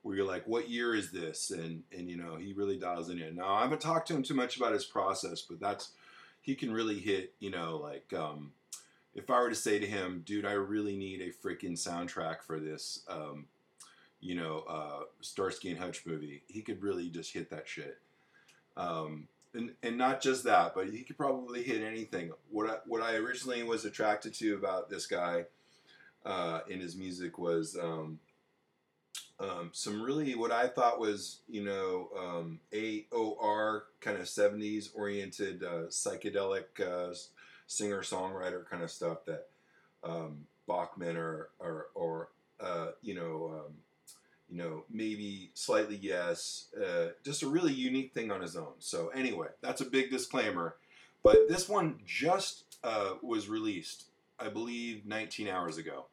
where 0.04 0.16
you're 0.16 0.28
like, 0.28 0.48
"What 0.48 0.70
year 0.70 0.94
is 0.94 1.12
this?" 1.12 1.50
and 1.50 1.84
and 1.92 2.10
you 2.10 2.18
know, 2.18 2.36
he 2.36 2.54
really 2.54 2.78
dials 2.78 3.10
it 3.10 3.20
in. 3.20 3.36
Now, 3.36 3.54
I 3.56 3.64
haven't 3.64 3.82
talked 3.82 4.08
to 4.10 4.16
him 4.16 4.24
too 4.24 4.36
much 4.36 4.58
about 4.58 4.74
his 4.74 4.86
process, 4.86 5.42
but 5.42 5.60
that's 5.60 5.92
he 6.42 6.56
can 6.56 6.72
really 6.72 7.00
hit. 7.00 7.34
You 7.40 7.50
know, 7.50 7.78
like 7.78 8.14
um, 8.14 8.52
if 9.16 9.30
I 9.30 9.40
were 9.40 9.50
to 9.50 9.56
say 9.56 9.80
to 9.80 9.88
him, 9.88 10.22
"Dude, 10.26 10.46
I 10.46 10.54
really 10.54 10.96
need 10.96 11.22
a 11.22 11.32
freaking 11.32 11.74
soundtrack 11.74 12.44
for 12.44 12.60
this," 12.60 13.00
um, 13.08 13.48
you 14.20 14.36
know, 14.36 14.64
uh, 14.70 15.04
Starsky 15.22 15.72
and 15.72 15.80
Hutch 15.80 16.06
movie, 16.06 16.44
he 16.48 16.62
could 16.62 16.82
really 16.82 17.10
just 17.10 17.34
hit 17.34 17.50
that 17.50 17.68
shit. 17.68 17.98
Um, 18.78 19.28
and, 19.54 19.72
and 19.84 19.98
not 19.98 20.22
just 20.22 20.46
that, 20.46 20.74
but 20.74 20.90
he 20.90 21.04
could 21.04 21.18
probably 21.18 21.62
hit 21.62 21.84
anything. 21.84 22.32
What 22.50 22.70
I, 22.70 22.78
what 22.88 23.02
I 23.02 23.16
originally 23.16 23.64
was 23.64 23.86
attracted 23.86 24.34
to 24.36 24.56
about 24.56 24.90
this 24.90 25.06
guy 25.06 25.46
uh, 26.26 26.62
in 26.70 26.80
his 26.80 26.96
music 26.96 27.38
was 27.38 27.78
um, 27.80 28.20
um, 29.40 29.70
some 29.74 30.02
really 30.02 30.36
what 30.36 30.52
I 30.52 30.68
thought 30.68 31.00
was 31.00 31.40
you 31.48 31.64
know 31.64 32.10
um, 32.18 32.60
AOR 32.72 33.82
kind 34.00 34.18
of 34.18 34.24
'70s 34.24 34.90
oriented 34.96 35.64
uh, 35.64 35.88
psychedelic 35.90 36.80
uh, 36.80 37.14
singer 37.68 38.02
songwriter 38.02 38.68
kind 38.70 38.84
of 38.84 38.92
stuff 38.92 39.26
that 39.26 39.48
um, 40.04 40.46
Bachman 40.68 41.18
or 41.18 41.50
or, 41.60 41.88
or 41.96 42.30
uh, 42.60 42.88
you 43.02 43.16
know 43.16 43.66
um, 43.66 43.74
you 44.54 44.60
know, 44.60 44.84
maybe 44.88 45.50
slightly 45.56 45.96
yes. 45.96 46.68
Uh, 46.78 47.08
just 47.24 47.42
a 47.42 47.48
really 47.48 47.74
unique 47.74 48.14
thing 48.14 48.32
on 48.32 48.40
his 48.40 48.56
own. 48.56 48.74
So 48.78 49.08
anyway, 49.10 49.48
that's 49.62 49.82
a 49.82 49.86
big 49.86 50.12
disclaimer. 50.12 50.76
But 51.24 51.48
this 51.50 51.68
one 51.68 52.00
just 52.06 52.66
uh, 52.84 53.14
was 53.24 53.50
released, 53.50 54.06
I 54.40 54.50
believe, 54.50 55.08
19 55.08 55.48
hours 55.48 55.78
ago. 55.78 56.06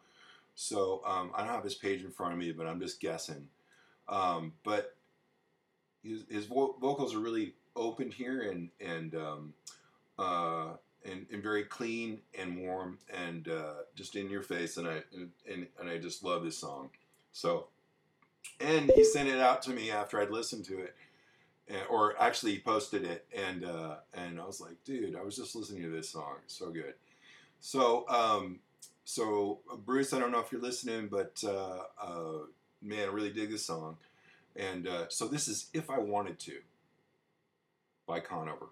So 0.60 1.00
um, 1.06 1.30
I 1.34 1.38
don't 1.38 1.54
have 1.54 1.64
his 1.64 1.74
page 1.74 2.04
in 2.04 2.10
front 2.10 2.34
of 2.34 2.38
me, 2.38 2.52
but 2.52 2.66
I'm 2.66 2.80
just 2.80 3.00
guessing. 3.00 3.48
Um, 4.10 4.52
but 4.62 4.94
his, 6.04 6.24
his 6.28 6.44
vo- 6.44 6.76
vocals 6.78 7.14
are 7.14 7.18
really 7.18 7.54
open 7.74 8.10
here 8.10 8.42
and 8.42 8.68
and 8.78 9.14
um, 9.14 9.54
uh, 10.18 10.72
and, 11.06 11.24
and 11.32 11.42
very 11.42 11.64
clean 11.64 12.20
and 12.38 12.58
warm 12.58 12.98
and 13.08 13.48
uh, 13.48 13.72
just 13.94 14.16
in 14.16 14.28
your 14.28 14.42
face. 14.42 14.76
And 14.76 14.86
I 14.86 15.02
and, 15.14 15.66
and, 15.80 15.88
I 15.88 15.96
just 15.96 16.22
love 16.22 16.44
this 16.44 16.58
song. 16.58 16.90
So 17.32 17.68
and 18.60 18.92
he 18.94 19.02
sent 19.02 19.30
it 19.30 19.40
out 19.40 19.62
to 19.62 19.70
me 19.70 19.90
after 19.90 20.20
I'd 20.20 20.30
listened 20.30 20.66
to 20.66 20.78
it, 20.78 20.94
or 21.88 22.20
actually 22.20 22.52
he 22.52 22.58
posted 22.58 23.04
it, 23.04 23.24
and 23.34 23.64
uh, 23.64 23.94
and 24.12 24.38
I 24.38 24.44
was 24.44 24.60
like, 24.60 24.76
dude, 24.84 25.16
I 25.16 25.22
was 25.22 25.36
just 25.36 25.56
listening 25.56 25.84
to 25.84 25.90
this 25.90 26.10
song, 26.10 26.34
it's 26.44 26.58
so 26.58 26.68
good. 26.68 26.92
So 27.60 28.06
um, 28.10 28.58
so 29.04 29.60
uh, 29.72 29.76
Bruce, 29.76 30.12
I 30.12 30.18
don't 30.18 30.32
know 30.32 30.40
if 30.40 30.52
you're 30.52 30.60
listening, 30.60 31.08
but 31.08 31.42
uh, 31.46 31.82
uh, 32.00 32.38
man, 32.82 33.08
I 33.08 33.12
really 33.12 33.32
dig 33.32 33.50
this 33.50 33.66
song, 33.66 33.96
and 34.56 34.86
uh, 34.86 35.08
so 35.08 35.26
this 35.28 35.48
is 35.48 35.66
"If 35.72 35.90
I 35.90 35.98
Wanted 35.98 36.38
to" 36.40 36.58
by 38.06 38.20
Conover. 38.20 38.66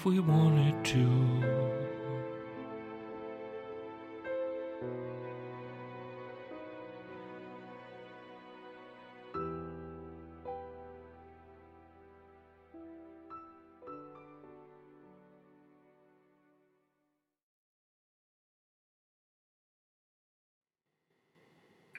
if 0.00 0.06
we 0.06 0.18
wanted 0.18 0.82
to. 0.82 0.96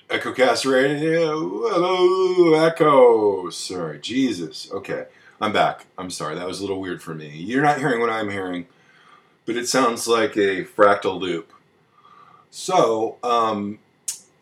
EchoCast 0.10 0.66
Radio. 0.72 1.70
Hello, 1.70 2.66
Echo. 2.66 3.52
Sorry, 3.52 4.00
Jesus. 4.00 4.72
Okay. 4.72 5.06
I'm 5.42 5.52
back. 5.52 5.88
I'm 5.98 6.12
sorry. 6.12 6.36
That 6.36 6.48
was 6.48 6.60
a 6.60 6.62
little 6.62 6.80
weird 6.80 7.02
for 7.02 7.16
me. 7.16 7.30
You're 7.30 7.64
not 7.64 7.80
hearing 7.80 8.00
what 8.00 8.12
I'm 8.12 8.30
hearing, 8.30 8.68
but 9.48 9.58
it 9.58 9.68
sounds 9.68 10.08
like 10.08 10.38
a 10.38 10.66
fractal 10.66 11.20
loop. 11.20 11.52
So, 12.52 13.18
um, 13.24 13.80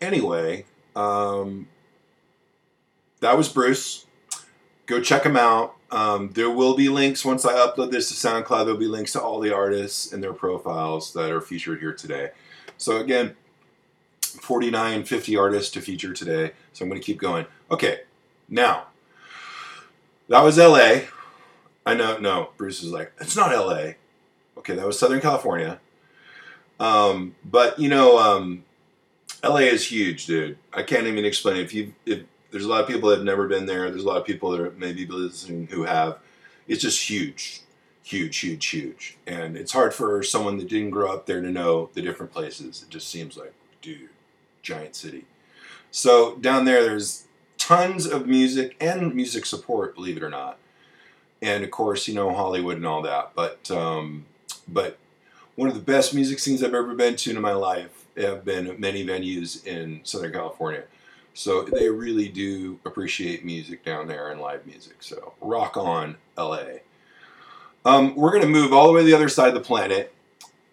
anyway, 0.02 0.66
um, 0.94 1.68
that 3.20 3.34
was 3.34 3.48
Bruce. 3.48 4.04
Go 4.84 5.00
check 5.00 5.24
him 5.24 5.38
out. 5.38 5.74
Um, 5.90 6.32
there 6.34 6.50
will 6.50 6.76
be 6.76 6.90
links 6.90 7.24
once 7.24 7.46
I 7.46 7.54
upload 7.54 7.90
this 7.90 8.08
to 8.10 8.28
SoundCloud. 8.28 8.66
There'll 8.66 8.76
be 8.76 8.86
links 8.86 9.12
to 9.12 9.22
all 9.22 9.40
the 9.40 9.54
artists 9.54 10.12
and 10.12 10.22
their 10.22 10.34
profiles 10.34 11.14
that 11.14 11.30
are 11.30 11.40
featured 11.40 11.80
here 11.80 11.94
today. 11.94 12.30
So 12.76 12.98
again, 12.98 13.36
49, 14.20 15.04
50 15.04 15.36
artists 15.36 15.72
to 15.72 15.80
feature 15.80 16.12
today. 16.12 16.52
So 16.74 16.84
I'm 16.84 16.90
going 16.90 17.00
to 17.00 17.04
keep 17.04 17.18
going. 17.18 17.46
Okay, 17.70 18.00
now 18.50 18.89
that 20.30 20.44
was 20.44 20.56
LA. 20.56 21.00
I 21.84 21.94
know, 21.94 22.18
no, 22.18 22.50
Bruce 22.56 22.82
is 22.82 22.92
like, 22.92 23.12
it's 23.20 23.36
not 23.36 23.50
LA. 23.50 23.92
Okay, 24.56 24.74
that 24.74 24.86
was 24.86 24.98
Southern 24.98 25.20
California. 25.20 25.80
Um, 26.78 27.34
but 27.44 27.78
you 27.78 27.88
know, 27.88 28.18
um, 28.18 28.64
LA 29.42 29.58
is 29.58 29.90
huge, 29.90 30.26
dude. 30.26 30.56
I 30.72 30.82
can't 30.82 31.06
even 31.06 31.24
explain. 31.24 31.56
If 31.56 31.74
you, 31.74 31.94
if 32.06 32.22
there's 32.50 32.64
a 32.64 32.68
lot 32.68 32.80
of 32.80 32.86
people 32.86 33.10
that 33.10 33.16
have 33.16 33.24
never 33.24 33.48
been 33.48 33.66
there, 33.66 33.90
there's 33.90 34.04
a 34.04 34.06
lot 34.06 34.18
of 34.18 34.24
people 34.24 34.50
that 34.52 34.60
are 34.60 34.70
maybe 34.72 35.04
listening 35.06 35.66
who 35.66 35.82
have. 35.84 36.18
It's 36.68 36.82
just 36.82 37.10
huge, 37.10 37.62
huge, 38.04 38.38
huge, 38.38 38.66
huge, 38.66 39.18
and 39.26 39.56
it's 39.56 39.72
hard 39.72 39.92
for 39.92 40.22
someone 40.22 40.58
that 40.58 40.68
didn't 40.68 40.90
grow 40.90 41.12
up 41.12 41.26
there 41.26 41.40
to 41.40 41.50
know 41.50 41.90
the 41.94 42.02
different 42.02 42.32
places. 42.32 42.82
It 42.82 42.90
just 42.90 43.08
seems 43.08 43.36
like, 43.36 43.52
dude, 43.82 44.10
giant 44.62 44.94
city. 44.94 45.24
So 45.90 46.36
down 46.36 46.66
there, 46.66 46.82
there's 46.84 47.24
tons 47.70 48.04
of 48.04 48.26
music 48.26 48.76
and 48.80 49.14
music 49.14 49.46
support, 49.46 49.94
believe 49.94 50.16
it 50.16 50.24
or 50.24 50.28
not, 50.28 50.58
and 51.40 51.62
of 51.62 51.70
course, 51.70 52.08
you 52.08 52.14
know 52.14 52.34
Hollywood 52.34 52.76
and 52.76 52.84
all 52.84 53.00
that. 53.02 53.30
But 53.36 53.70
um, 53.70 54.26
but 54.66 54.98
one 55.54 55.68
of 55.68 55.74
the 55.76 55.80
best 55.80 56.12
music 56.12 56.40
scenes 56.40 56.64
I've 56.64 56.74
ever 56.74 56.94
been 56.96 57.14
to 57.14 57.30
in 57.30 57.40
my 57.40 57.52
life 57.52 58.06
have 58.16 58.44
been 58.44 58.74
many 58.80 59.06
venues 59.06 59.64
in 59.64 60.00
Southern 60.02 60.32
California. 60.32 60.82
So 61.32 61.62
they 61.62 61.88
really 61.88 62.28
do 62.28 62.80
appreciate 62.84 63.44
music 63.44 63.84
down 63.84 64.08
there 64.08 64.30
and 64.30 64.40
live 64.40 64.66
music. 64.66 64.96
So 64.98 65.34
rock 65.40 65.76
on, 65.76 66.16
LA. 66.36 66.80
Um, 67.84 68.16
we're 68.16 68.32
going 68.32 68.42
to 68.42 68.48
move 68.48 68.72
all 68.72 68.88
the 68.88 68.92
way 68.94 69.02
to 69.02 69.06
the 69.06 69.14
other 69.14 69.28
side 69.28 69.48
of 69.48 69.54
the 69.54 69.60
planet 69.60 70.12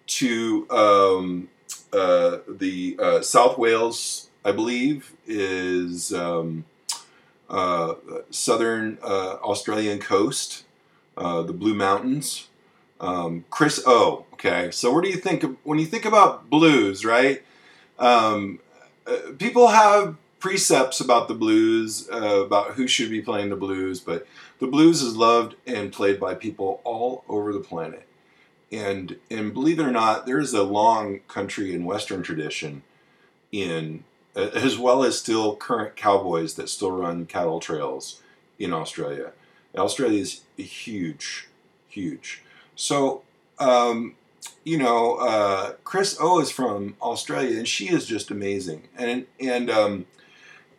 to 0.08 0.68
um, 0.72 1.50
uh, 1.94 2.40
the 2.48 2.98
uh, 3.00 3.22
South 3.22 3.60
Wales, 3.60 4.30
I 4.44 4.52
believe, 4.52 5.14
is 5.28 6.12
um, 6.12 6.66
uh, 7.50 7.96
southern 8.30 8.98
uh, 9.04 9.38
Australian 9.44 10.00
coast, 10.00 10.66
uh, 11.16 11.42
the 11.42 11.54
Blue 11.54 11.74
Mountains. 11.74 12.48
Um, 13.00 13.46
Chris 13.50 13.84
O. 13.86 14.26
Okay, 14.34 14.72
so 14.72 14.92
what 14.92 15.04
do 15.04 15.10
you 15.10 15.18
think 15.18 15.44
of, 15.44 15.56
when 15.64 15.80
you 15.80 15.86
think 15.86 16.06
about 16.06 16.50
blues, 16.50 17.06
right? 17.06 17.44
Um, 18.00 18.60
uh, 19.06 19.34
people 19.38 19.68
have 19.68 20.16
precepts 20.40 21.00
about 21.00 21.28
the 21.28 21.34
blues, 21.34 22.10
uh, 22.12 22.44
about 22.44 22.72
who 22.74 22.88
should 22.88 23.10
be 23.10 23.22
playing 23.22 23.50
the 23.50 23.56
blues, 23.56 24.00
but 24.00 24.28
the 24.60 24.68
blues 24.68 25.02
is 25.02 25.16
loved 25.16 25.56
and 25.66 25.92
played 25.92 26.20
by 26.20 26.34
people 26.34 26.82
all 26.84 27.24
over 27.28 27.54
the 27.54 27.60
planet. 27.60 28.08
And 28.72 29.18
and 29.32 29.54
believe 29.54 29.80
it 29.80 29.88
or 29.88 29.92
not, 29.92 30.26
there 30.26 30.40
is 30.40 30.54
a 30.54 30.64
long 30.64 31.22
country 31.28 31.74
and 31.74 31.86
western 31.86 32.22
tradition 32.22 32.84
in 33.52 34.04
as 34.38 34.78
well 34.78 35.04
as 35.04 35.18
still 35.18 35.56
current 35.56 35.96
cowboys 35.96 36.54
that 36.56 36.70
still 36.70 36.92
run 36.92 37.26
cattle 37.26 37.60
trails 37.60 38.22
in 38.60 38.74
Australia. 38.74 39.32
Australia 39.76 40.22
is 40.22 40.42
huge, 40.58 41.48
huge. 41.88 42.44
So, 42.76 43.24
um, 43.60 44.16
you 44.64 44.78
know, 44.78 45.16
uh, 45.16 45.74
Chris 45.84 46.18
O 46.20 46.40
is 46.40 46.52
from 46.52 46.96
Australia, 47.02 47.58
and 47.58 47.68
she 47.68 47.90
is 47.90 48.06
just 48.06 48.32
amazing. 48.32 48.88
And 48.96 49.26
and 49.40 49.70
um, 49.70 50.06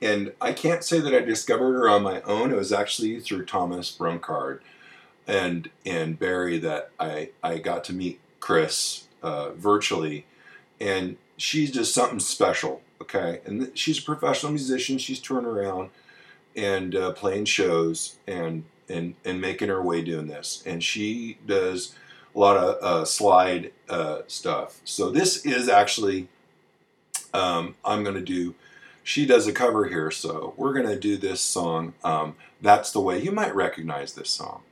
and 0.00 0.32
I 0.40 0.52
can't 0.52 0.84
say 0.84 1.00
that 1.00 1.14
I 1.14 1.20
discovered 1.20 1.72
her 1.74 1.88
on 1.88 2.02
my 2.02 2.20
own. 2.22 2.52
It 2.52 2.56
was 2.56 2.72
actually 2.72 3.20
through 3.20 3.46
Thomas 3.46 3.94
Brunkard 3.96 4.60
and 5.26 5.70
and 5.84 6.18
Barry 6.18 6.58
that 6.58 6.90
I 6.98 7.30
I 7.42 7.58
got 7.58 7.84
to 7.84 7.92
meet 7.92 8.20
Chris 8.40 9.06
uh, 9.22 9.50
virtually, 9.50 10.26
and 10.80 11.16
she's 11.36 11.70
just 11.70 11.94
something 11.94 12.20
special. 12.20 12.82
Okay, 13.00 13.40
and 13.44 13.70
she's 13.74 13.98
a 13.98 14.02
professional 14.02 14.52
musician. 14.52 14.98
She's 14.98 15.20
touring 15.20 15.46
around 15.46 15.90
and 16.56 16.94
uh, 16.94 17.12
playing 17.12 17.44
shows 17.44 18.16
and 18.26 18.64
and 18.88 19.14
and 19.24 19.40
making 19.40 19.68
her 19.68 19.82
way 19.82 20.02
doing 20.02 20.26
this. 20.26 20.62
And 20.66 20.82
she 20.82 21.38
does 21.46 21.94
a 22.34 22.38
lot 22.38 22.56
of 22.56 22.82
uh, 22.82 23.04
slide 23.04 23.72
uh, 23.88 24.22
stuff. 24.26 24.80
So 24.84 25.10
this 25.10 25.46
is 25.46 25.68
actually 25.68 26.28
um, 27.32 27.76
I'm 27.84 28.02
going 28.02 28.16
to 28.16 28.22
do. 28.22 28.54
She 29.02 29.24
does 29.24 29.46
a 29.46 29.52
cover 29.52 29.86
here, 29.86 30.10
so 30.10 30.52
we're 30.56 30.74
going 30.74 30.88
to 30.88 30.98
do 30.98 31.16
this 31.16 31.40
song. 31.40 31.94
Um, 32.04 32.36
That's 32.60 32.92
the 32.92 33.00
way. 33.00 33.22
You 33.22 33.32
might 33.32 33.54
recognize 33.54 34.12
this 34.12 34.30
song. 34.30 34.62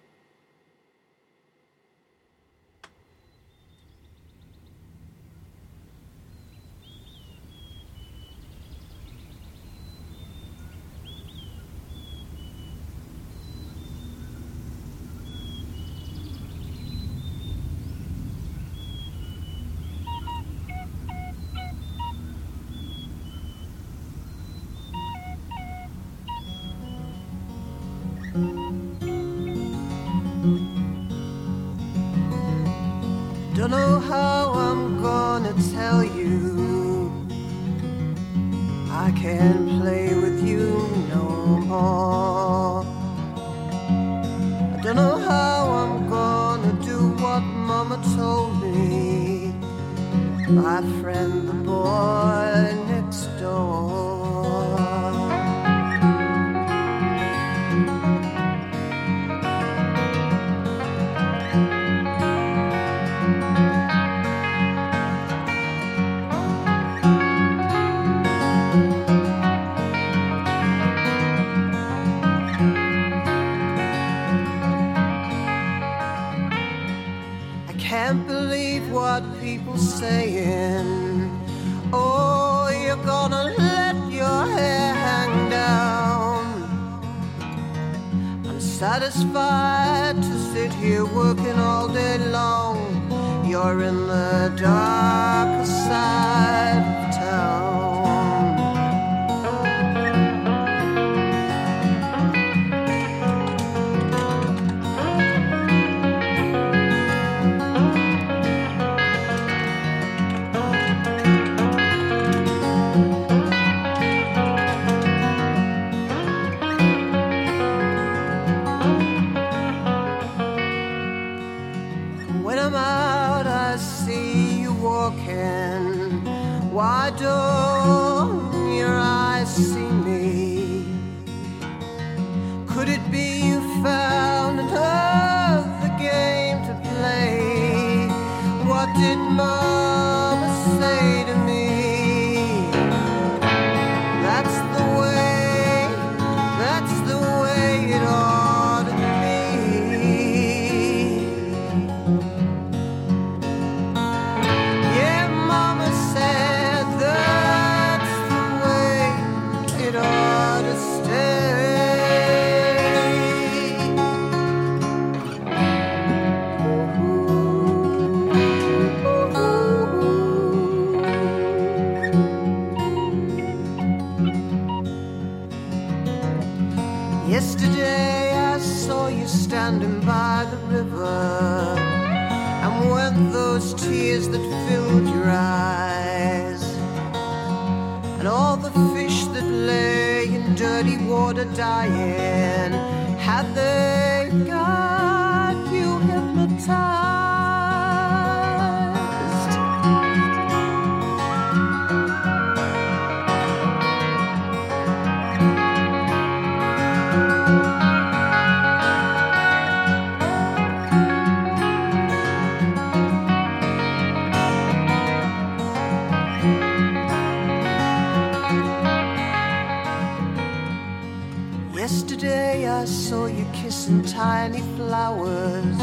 kissing 223.53 224.03
tiny 224.03 224.61
flowers. 224.77 225.79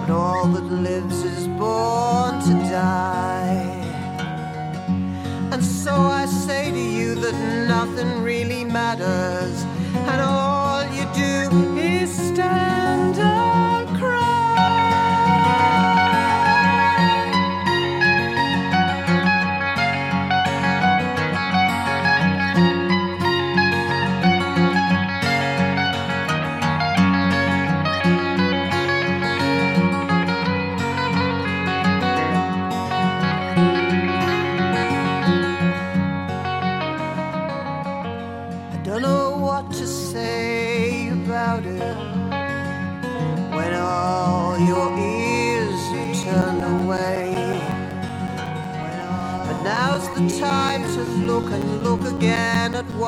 But 0.00 0.10
all 0.10 0.46
that 0.46 0.64
lives 0.64 1.22
is 1.22 1.46
born 1.48 2.40
to 2.48 2.54
die. 2.70 3.82
And 5.52 5.64
so 5.64 5.92
I 5.94 6.26
say 6.26 6.70
to 6.70 6.78
you 6.98 7.14
that 7.14 7.68
nothing 7.68 8.22
really 8.22 8.64
matters, 8.64 9.64
and 9.94 10.20
all 10.20 10.82
you 10.96 11.04
do 11.14 11.78
is 11.78 12.10
stand. 12.10 12.81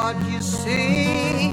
what 0.05 0.21
you 0.31 0.41
see. 0.43 1.49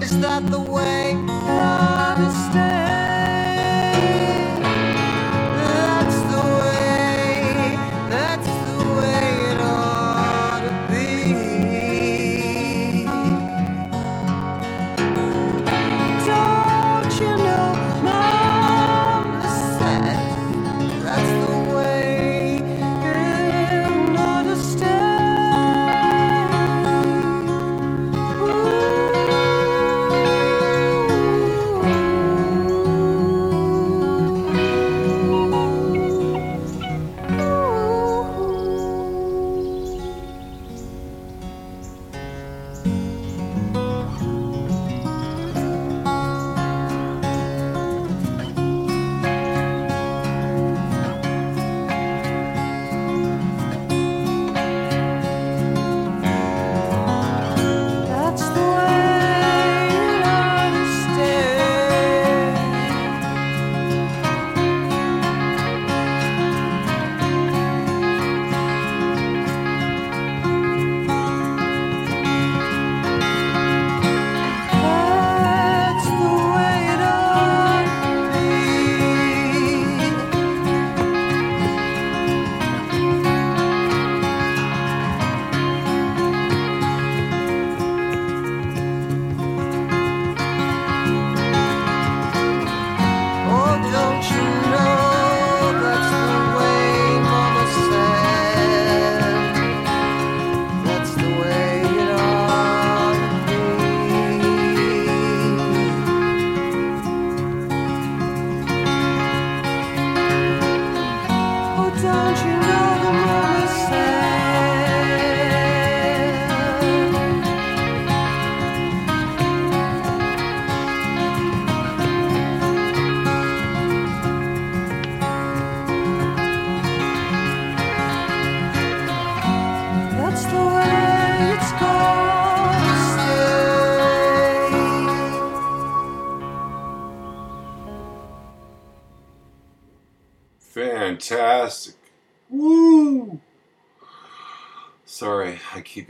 Is 0.00 0.18
that 0.20 0.42
the 0.50 0.58
way 0.60 1.14
love 1.14 2.20
is 2.26 2.36
staying? 2.48 2.81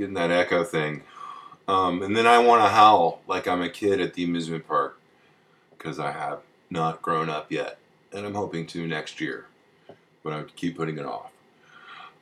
getting 0.03 0.15
that 0.15 0.33
echo 0.33 0.65
thing. 0.65 1.03
Um, 1.69 2.03
and 2.03 2.17
then 2.17 2.27
I 2.27 2.41
want 2.41 2.63
to 2.65 2.69
howl 2.69 3.21
like 3.29 3.47
I'm 3.47 3.63
a 3.63 3.69
kid 3.69 4.01
at 4.01 4.15
the 4.15 4.25
amusement 4.25 4.67
park 4.67 4.99
because 5.79 6.01
I 6.01 6.11
have 6.11 6.41
not 6.71 7.01
grown 7.01 7.31
up 7.31 7.53
yet. 7.53 7.79
And 8.13 8.27
I'm 8.27 8.35
hoping 8.35 8.67
to 8.69 8.87
next 8.87 9.21
year, 9.21 9.47
but 10.25 10.33
I 10.33 10.43
keep 10.57 10.77
putting 10.77 10.99
it 10.99 11.07
off. 11.07 11.31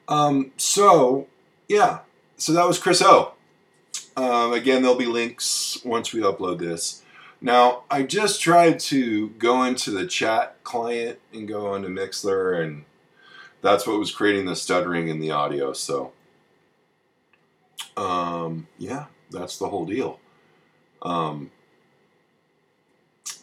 Um, 0.09 0.53
so, 0.59 1.27
yeah. 1.69 2.01
So 2.37 2.53
that 2.53 2.67
was 2.67 2.79
Chris 2.79 3.03
O. 3.03 3.33
Um, 4.17 4.53
again, 4.53 4.83
there'll 4.83 4.97
be 4.97 5.07
links 5.07 5.79
once 5.85 6.13
we 6.13 6.21
upload 6.21 6.59
this. 6.59 7.03
Now, 7.41 7.85
I 7.91 8.03
just 8.03 8.43
tried 8.43 8.79
to 8.81 9.31
go 9.31 9.65
into 9.65 9.91
the 9.91 10.07
chat 10.07 10.63
client 10.63 11.19
and 11.33 11.49
go 11.49 11.69
onto 11.69 11.89
Mixlr, 11.89 12.63
and 12.63 12.85
that's 13.63 13.87
what 13.87 13.99
was 13.99 14.11
creating 14.11 14.45
the 14.45 14.55
stuttering 14.55 15.09
in 15.09 15.21
the 15.21 15.31
audio. 15.31 15.73
So, 15.73 16.13
um, 17.97 18.67
yeah, 18.79 19.07
that's 19.31 19.59
the 19.59 19.69
whole 19.69 19.87
deal. 19.87 20.19
Um, 21.03 21.51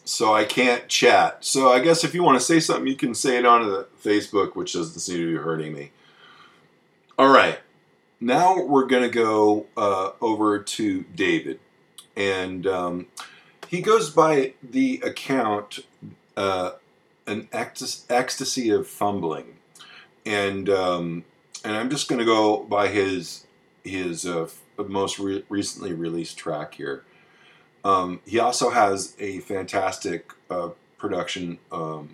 so 0.04 0.32
I 0.32 0.44
can't 0.44 0.88
chat. 0.88 1.44
So 1.44 1.70
I 1.70 1.80
guess 1.80 2.02
if 2.02 2.14
you 2.14 2.22
want 2.22 2.38
to 2.38 2.44
say 2.44 2.60
something, 2.60 2.86
you 2.86 2.96
can 2.96 3.14
say 3.14 3.36
it 3.36 3.44
on 3.44 3.68
the 3.68 3.86
Facebook, 4.02 4.56
which 4.56 4.72
doesn't 4.72 5.00
seem 5.00 5.18
to 5.18 5.32
be 5.32 5.42
hurting 5.42 5.74
me. 5.74 5.90
All 7.18 7.28
right, 7.28 7.58
now 8.20 8.62
we're 8.62 8.86
gonna 8.86 9.08
go 9.08 9.66
uh, 9.76 10.12
over 10.20 10.60
to 10.60 11.02
David, 11.14 11.58
and 12.16 12.66
um, 12.66 13.06
he 13.68 13.80
goes 13.80 14.08
by 14.10 14.54
the 14.62 15.02
account 15.04 15.80
uh, 16.36 16.72
an 17.26 17.48
ecstasy 17.52 18.70
of 18.70 18.86
fumbling, 18.86 19.56
and 20.24 20.70
um, 20.70 21.24
and 21.64 21.76
I'm 21.76 21.90
just 21.90 22.08
gonna 22.08 22.24
go 22.24 22.62
by 22.62 22.86
his 22.88 23.44
his 23.88 24.26
uh, 24.26 24.48
most 24.76 25.18
re- 25.18 25.44
recently 25.48 25.92
released 25.92 26.38
track 26.38 26.74
here. 26.74 27.04
Um, 27.84 28.20
he 28.26 28.38
also 28.38 28.70
has 28.70 29.16
a 29.18 29.40
fantastic 29.40 30.32
uh, 30.50 30.70
production 30.98 31.58
um, 31.72 32.10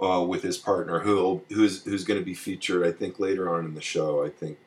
uh, 0.00 0.24
with 0.26 0.42
his 0.42 0.58
partner, 0.58 1.00
who 1.00 1.42
who's 1.48 1.84
who's 1.84 2.04
going 2.04 2.20
to 2.20 2.24
be 2.24 2.34
featured, 2.34 2.86
I 2.86 2.92
think, 2.92 3.18
later 3.18 3.52
on 3.54 3.64
in 3.64 3.74
the 3.74 3.80
show. 3.80 4.24
I 4.24 4.30
think 4.30 4.58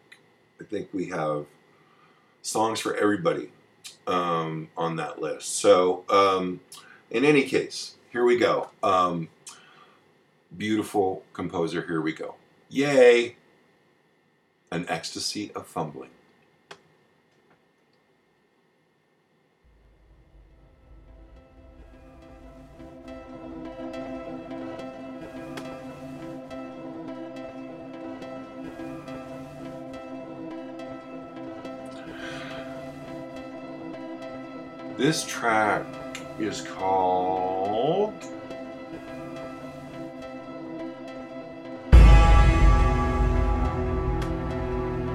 I 0.59 0.63
think 0.63 0.89
we 0.93 1.07
have 1.07 1.45
songs 2.41 2.79
for 2.79 2.95
everybody 2.95 3.51
um, 4.07 4.69
on 4.75 4.95
that 4.97 5.21
list. 5.21 5.55
So, 5.55 6.03
um, 6.09 6.59
in 7.09 7.23
any 7.23 7.43
case, 7.43 7.95
here 8.11 8.25
we 8.25 8.37
go. 8.37 8.69
Um, 8.83 9.29
beautiful 10.57 11.23
composer. 11.33 11.85
Here 11.85 12.01
we 12.01 12.13
go. 12.13 12.35
Yay! 12.69 13.37
An 14.73 14.85
ecstasy 14.87 15.51
of 15.53 15.67
fumbling. 15.67 16.09
This 34.97 35.25
track 35.25 35.85
is 36.39 36.61
called. 36.61 38.13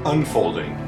Unfolding. 0.07 0.86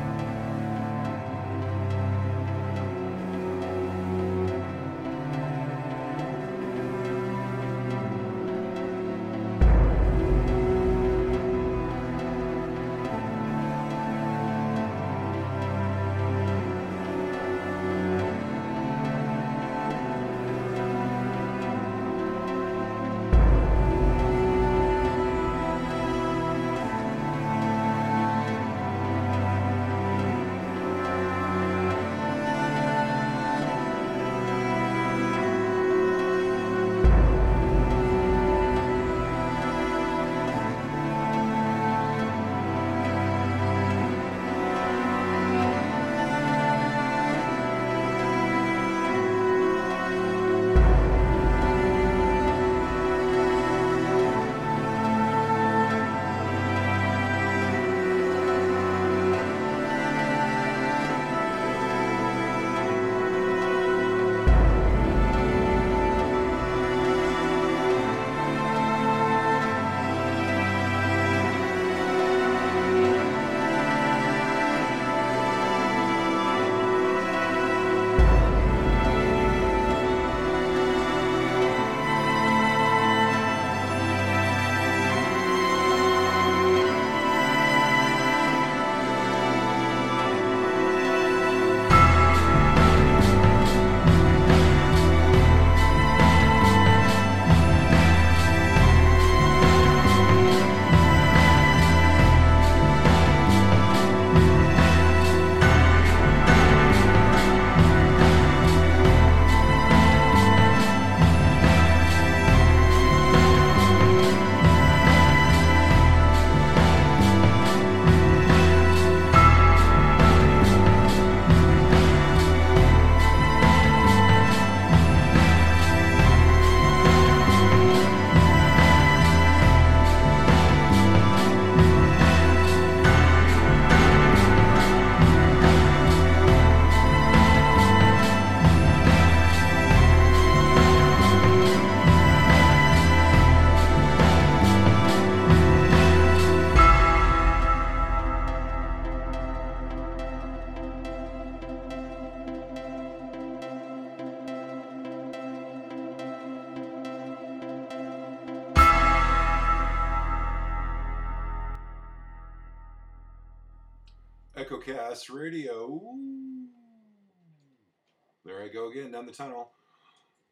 I 168.69 168.73
go 168.73 168.91
again 168.91 169.11
down 169.11 169.27
the 169.27 169.33
tunnel. 169.33 169.71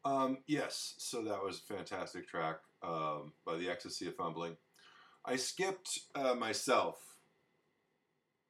Um, 0.05 0.39
yes, 0.47 0.95
so 0.97 1.21
that 1.23 1.43
was 1.43 1.57
a 1.57 1.73
fantastic 1.73 2.27
track 2.27 2.57
um, 2.83 3.33
by 3.45 3.57
the 3.57 3.69
Ecstasy 3.69 4.07
of 4.07 4.15
Fumbling. 4.15 4.57
I 5.25 5.35
skipped 5.35 5.99
uh, 6.15 6.33
myself, 6.33 6.97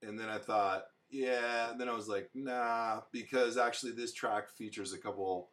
and 0.02 0.20
then 0.20 0.30
I 0.30 0.38
thought, 0.38 0.84
yeah. 1.10 1.72
And 1.72 1.82
then 1.82 1.90
I 1.90 1.94
was 1.94 2.08
like, 2.08 2.30
nah, 2.36 3.02
because 3.12 3.58
actually 3.58 3.94
this 3.94 4.14
track 4.14 4.50
features 4.52 4.94
a 4.94 4.98
couple 4.98 5.50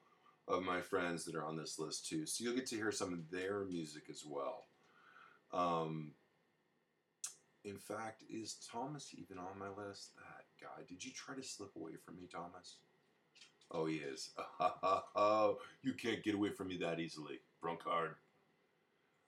of 0.47 0.63
my 0.63 0.81
friends 0.81 1.25
that 1.25 1.35
are 1.35 1.47
on 1.47 1.57
this 1.57 1.79
list 1.79 2.07
too. 2.07 2.27
So 2.27 2.45
you'll 2.45 2.55
get 2.55 2.67
to 2.67 2.77
hear 2.77 2.93
some 2.93 3.13
of 3.13 3.31
their 3.31 3.65
music 3.65 4.05
as 4.11 4.25
well. 4.29 4.67
Um, 5.53 6.13
in 7.65 7.79
fact, 7.79 8.25
is 8.29 8.59
Thomas 8.71 9.15
even 9.17 9.39
on 9.39 9.59
my 9.59 9.69
list? 9.69 10.11
That 10.17 10.45
guy. 10.61 10.83
Did 10.87 11.03
you 11.03 11.13
try 11.13 11.35
to 11.35 11.43
slip 11.43 11.75
away 11.77 11.93
from 12.05 12.17
me, 12.17 12.29
Thomas? 12.31 12.77
Oh, 13.75 13.87
he 13.87 13.97
is. 13.97 14.31
Oh, 14.61 15.59
you 15.83 15.93
can't 15.95 16.23
get 16.23 16.37
away 16.37 16.51
from 16.51 16.69
me 16.69 16.77
that 16.79 17.01
easily, 17.01 17.41
Brunkard. 17.63 18.11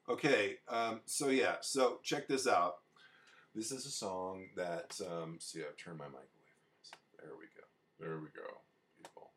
Okay, 0.09 0.59
um, 0.69 1.01
so 1.05 1.31
yeah, 1.31 1.57
so 1.61 1.99
check 2.05 2.29
this 2.29 2.47
out. 2.47 2.77
This 3.57 3.73
is 3.73 3.87
a 3.87 3.91
song 3.91 4.47
that, 4.55 5.01
um, 5.11 5.39
see, 5.41 5.61
I've 5.61 5.77
turned 5.77 5.99
my 5.99 6.05
mic 6.05 6.15
away 6.15 6.47
from 6.55 6.69
myself. 6.79 7.03
There 7.21 7.33
we 7.37 7.47
go. 7.57 7.67
There 7.99 8.21
we 8.21 8.29
go, 8.29 8.61
people. 8.97 9.31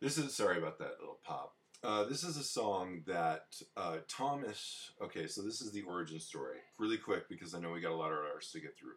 This 0.00 0.18
is, 0.18 0.34
sorry 0.34 0.58
about 0.58 0.78
that 0.80 0.96
little 0.98 1.18
pop. 1.22 1.54
Uh, 1.84 2.04
this 2.04 2.24
is 2.24 2.36
a 2.36 2.42
song 2.42 3.02
that 3.06 3.54
uh, 3.76 3.98
Thomas, 4.08 4.90
okay, 5.00 5.28
so 5.28 5.42
this 5.42 5.60
is 5.60 5.70
the 5.70 5.82
origin 5.82 6.18
story. 6.18 6.58
Really 6.78 6.96
quick 6.96 7.28
because 7.28 7.54
I 7.54 7.60
know 7.60 7.70
we 7.70 7.80
got 7.80 7.92
a 7.92 7.96
lot 7.96 8.12
of 8.12 8.18
artists 8.18 8.52
to 8.52 8.60
get 8.60 8.76
through. 8.76 8.94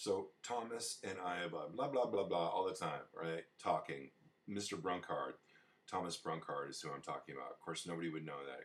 So 0.00 0.28
Thomas 0.44 1.00
and 1.02 1.18
I, 1.18 1.48
blah, 1.48 1.66
blah, 1.66 1.88
blah, 1.88 2.06
blah, 2.06 2.22
blah, 2.22 2.48
all 2.48 2.64
the 2.64 2.72
time, 2.72 3.00
right? 3.12 3.42
Talking. 3.60 4.10
Mr. 4.48 4.80
Brunkard, 4.80 5.32
Thomas 5.90 6.16
Brunkard 6.16 6.70
is 6.70 6.80
who 6.80 6.90
I'm 6.92 7.02
talking 7.02 7.34
about. 7.34 7.50
Of 7.50 7.58
course, 7.58 7.84
nobody 7.84 8.08
would 8.08 8.24
know 8.24 8.38
that 8.46 8.60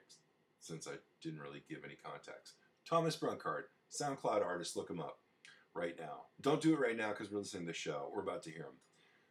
since 0.59 0.87
I 0.87 0.91
didn't 1.23 1.39
really 1.39 1.63
give 1.67 1.79
any 1.83 1.95
context. 1.95 2.53
Thomas 2.87 3.17
Brunkard, 3.17 3.63
SoundCloud 3.91 4.45
artist, 4.45 4.77
look 4.77 4.91
him 4.91 4.99
up 4.99 5.17
right 5.73 5.95
now. 5.99 6.25
Don't 6.39 6.61
do 6.61 6.73
it 6.73 6.79
right 6.79 6.95
now 6.95 7.09
because 7.09 7.31
we're 7.31 7.39
listening 7.39 7.63
to 7.63 7.71
the 7.71 7.73
show. 7.73 8.11
We're 8.13 8.21
about 8.21 8.43
to 8.43 8.51
hear 8.51 8.65
him. 8.65 8.77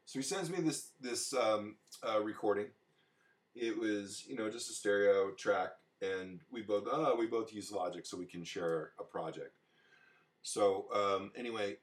So 0.05 0.19
he 0.19 0.25
sends 0.25 0.51
me 0.51 0.61
this 0.61 0.91
this 1.01 1.33
um, 1.33 1.77
uh, 2.07 2.21
recording. 2.21 2.67
It 3.55 3.79
was 3.79 4.25
you 4.27 4.35
know 4.35 4.51
just 4.51 4.71
a 4.71 4.75
stereo 4.75 5.31
track, 5.39 5.71
and 6.03 6.41
we 6.51 6.63
both 6.63 6.89
uh, 6.93 7.15
we 7.17 7.27
both 7.27 7.55
use 7.55 7.71
Logic 7.71 8.05
so 8.05 8.17
we 8.17 8.27
can 8.27 8.43
share 8.43 8.91
a 8.99 9.05
project. 9.05 9.55
So 10.43 10.87
um, 10.93 11.31
anyway, 11.37 11.77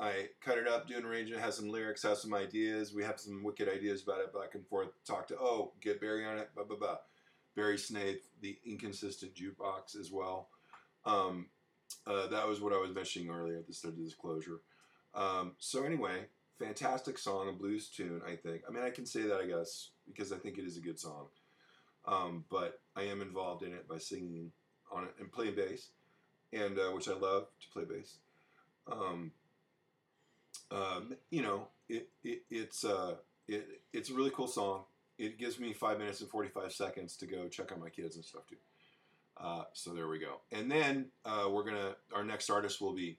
I 0.00 0.28
cut 0.40 0.56
it 0.56 0.66
up, 0.66 0.88
do 0.88 0.96
an 0.96 1.04
arrangement, 1.04 1.42
has 1.42 1.56
some 1.56 1.68
lyrics, 1.68 2.02
has 2.04 2.22
some 2.22 2.32
ideas. 2.32 2.94
We 2.94 3.04
have 3.04 3.20
some 3.20 3.44
wicked 3.44 3.68
ideas 3.68 4.02
about 4.02 4.20
it, 4.20 4.32
back 4.32 4.54
and 4.54 4.66
forth. 4.66 4.88
Talk 5.06 5.28
to 5.28 5.36
oh, 5.38 5.72
get 5.82 6.00
Barry 6.00 6.24
on 6.24 6.38
it, 6.38 6.48
blah 6.54 6.64
blah 6.64 6.78
blah. 6.78 6.96
Barry 7.54 7.76
Snaith, 7.76 8.26
the 8.40 8.58
inconsistent 8.64 9.34
jukebox 9.34 9.98
as 9.98 10.10
well. 10.10 10.48
Um, 11.04 11.48
uh, 12.06 12.28
that 12.28 12.48
was 12.48 12.60
what 12.60 12.72
I 12.72 12.78
was 12.78 12.94
mentioning 12.94 13.28
earlier 13.28 13.58
at 13.58 13.66
the 13.66 13.74
start 13.74 13.94
of 13.94 14.02
disclosure. 14.02 14.62
Um, 15.14 15.52
so 15.58 15.84
anyway, 15.84 16.26
fantastic 16.58 17.18
song, 17.18 17.48
a 17.48 17.52
blues 17.52 17.90
tune. 17.90 18.22
I 18.26 18.36
think. 18.36 18.62
I 18.66 18.72
mean, 18.72 18.84
I 18.84 18.90
can 18.90 19.04
say 19.04 19.22
that 19.22 19.40
I 19.40 19.46
guess 19.46 19.90
because 20.06 20.32
I 20.32 20.38
think 20.38 20.56
it 20.56 20.64
is 20.64 20.78
a 20.78 20.80
good 20.80 20.98
song. 20.98 21.26
Um, 22.06 22.44
but 22.50 22.80
I 22.96 23.02
am 23.02 23.20
involved 23.20 23.64
in 23.64 23.74
it 23.74 23.86
by 23.86 23.98
singing 23.98 24.50
on 24.90 25.04
it 25.04 25.14
and 25.18 25.30
playing 25.30 25.56
bass, 25.56 25.90
and 26.54 26.78
uh, 26.78 26.90
which 26.94 27.08
I 27.08 27.12
love 27.12 27.48
to 27.60 27.68
play 27.70 27.84
bass. 27.84 28.16
Um, 28.90 29.32
um, 30.70 31.16
you 31.30 31.42
know, 31.42 31.68
it, 31.88 32.08
it 32.22 32.42
it's 32.50 32.84
uh, 32.84 33.14
it, 33.48 33.80
it's 33.92 34.10
a 34.10 34.14
really 34.14 34.30
cool 34.30 34.48
song. 34.48 34.84
It 35.18 35.38
gives 35.38 35.60
me 35.60 35.72
five 35.72 35.98
minutes 35.98 36.20
and 36.20 36.30
forty 36.30 36.48
five 36.48 36.72
seconds 36.72 37.16
to 37.18 37.26
go 37.26 37.48
check 37.48 37.72
on 37.72 37.80
my 37.80 37.90
kids 37.90 38.16
and 38.16 38.24
stuff 38.24 38.46
too. 38.48 38.56
Uh, 39.36 39.64
so 39.72 39.92
there 39.92 40.08
we 40.08 40.18
go. 40.18 40.40
And 40.52 40.70
then 40.70 41.06
uh, 41.24 41.48
we're 41.50 41.64
gonna 41.64 41.94
our 42.14 42.24
next 42.24 42.50
artist 42.50 42.80
will 42.80 42.92
be 42.92 43.16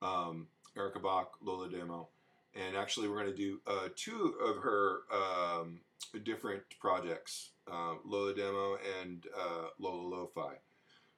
um, 0.00 0.46
Erica 0.76 0.98
Bach, 0.98 1.36
Lola 1.42 1.68
Demo, 1.70 2.08
and 2.54 2.76
actually 2.76 3.08
we're 3.08 3.18
gonna 3.18 3.34
do 3.36 3.60
uh, 3.66 3.88
two 3.94 4.34
of 4.44 4.56
her 4.62 5.00
um, 5.12 5.80
different 6.24 6.62
projects, 6.80 7.50
uh, 7.70 7.94
Lola 8.04 8.34
Demo 8.34 8.76
and 9.00 9.26
uh, 9.38 9.68
Lola 9.78 10.08
Lo-Fi. 10.08 10.54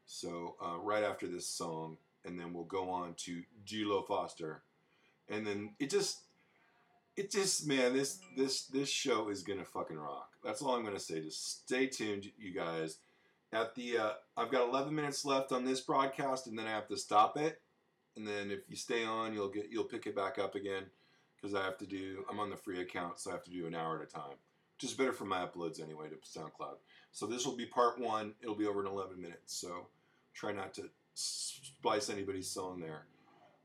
So 0.07 0.57
uh, 0.65 0.79
right 0.79 1.03
after 1.03 1.27
this 1.27 1.47
song, 1.47 1.97
and 2.25 2.39
then 2.39 2.53
we'll 2.53 2.65
go 2.65 2.91
on 2.91 3.15
to 3.19 3.43
G 3.65 3.85
Lo 3.85 4.03
Foster, 4.03 4.63
and 5.29 5.47
then 5.47 5.71
it 5.79 5.91
just 5.91 6.21
it 7.17 7.31
just 7.31 7.67
man 7.67 7.93
this 7.93 8.21
this 8.37 8.65
this 8.67 8.89
show 8.89 9.29
is 9.29 9.43
gonna 9.43 9.65
fucking 9.65 9.97
rock. 9.97 10.31
That's 10.45 10.63
all 10.63 10.75
I'm 10.75 10.85
gonna 10.85 10.99
say. 10.99 11.21
Just 11.21 11.65
stay 11.65 11.87
tuned, 11.87 12.31
you 12.39 12.53
guys. 12.53 12.99
At 13.53 13.75
the 13.75 13.99
uh, 13.99 14.13
I've 14.37 14.51
got 14.51 14.69
11 14.69 14.95
minutes 14.95 15.25
left 15.25 15.53
on 15.53 15.65
this 15.65 15.81
broadcast, 15.81 16.47
and 16.47 16.59
then 16.59 16.67
I 16.67 16.71
have 16.71 16.89
to 16.89 16.97
stop 16.97 17.37
it. 17.37 17.61
And 18.17 18.27
then 18.27 18.51
if 18.51 18.61
you 18.69 18.77
stay 18.77 19.05
on, 19.05 19.33
you'll 19.33 19.49
get 19.49 19.69
you'll 19.71 19.85
pick 19.85 20.07
it 20.07 20.17
back 20.17 20.39
up 20.39 20.55
again 20.55 20.85
because 21.37 21.55
I 21.55 21.65
have 21.65 21.79
to 21.79 21.87
do 21.87 22.25
I'm 22.31 22.41
on 22.41 22.51
the 22.51 22.57
free 22.57 22.81
account, 22.81 23.21
so 23.21 23.31
I 23.31 23.35
have 23.35 23.45
to 23.45 23.51
do 23.51 23.67
an 23.67 23.75
hour 23.75 23.97
at 23.97 24.09
a 24.09 24.11
time. 24.11 24.37
Which 24.77 24.91
is 24.91 24.97
better 24.97 25.13
for 25.13 25.25
my 25.25 25.47
uploads 25.47 25.81
anyway 25.81 26.09
to 26.09 26.17
SoundCloud. 26.17 26.79
So 27.13 27.27
this 27.27 27.47
will 27.47 27.57
be 27.57 27.67
part 27.67 28.01
one. 28.01 28.35
It'll 28.43 28.57
be 28.57 28.67
over 28.67 28.81
in 28.81 28.89
11 28.89 29.21
minutes. 29.21 29.55
So 29.55 29.87
try 30.33 30.51
not 30.51 30.75
to 30.75 30.91
splice 31.15 32.11
anybody's 32.11 32.51
song 32.51 32.81
there. 32.81 33.05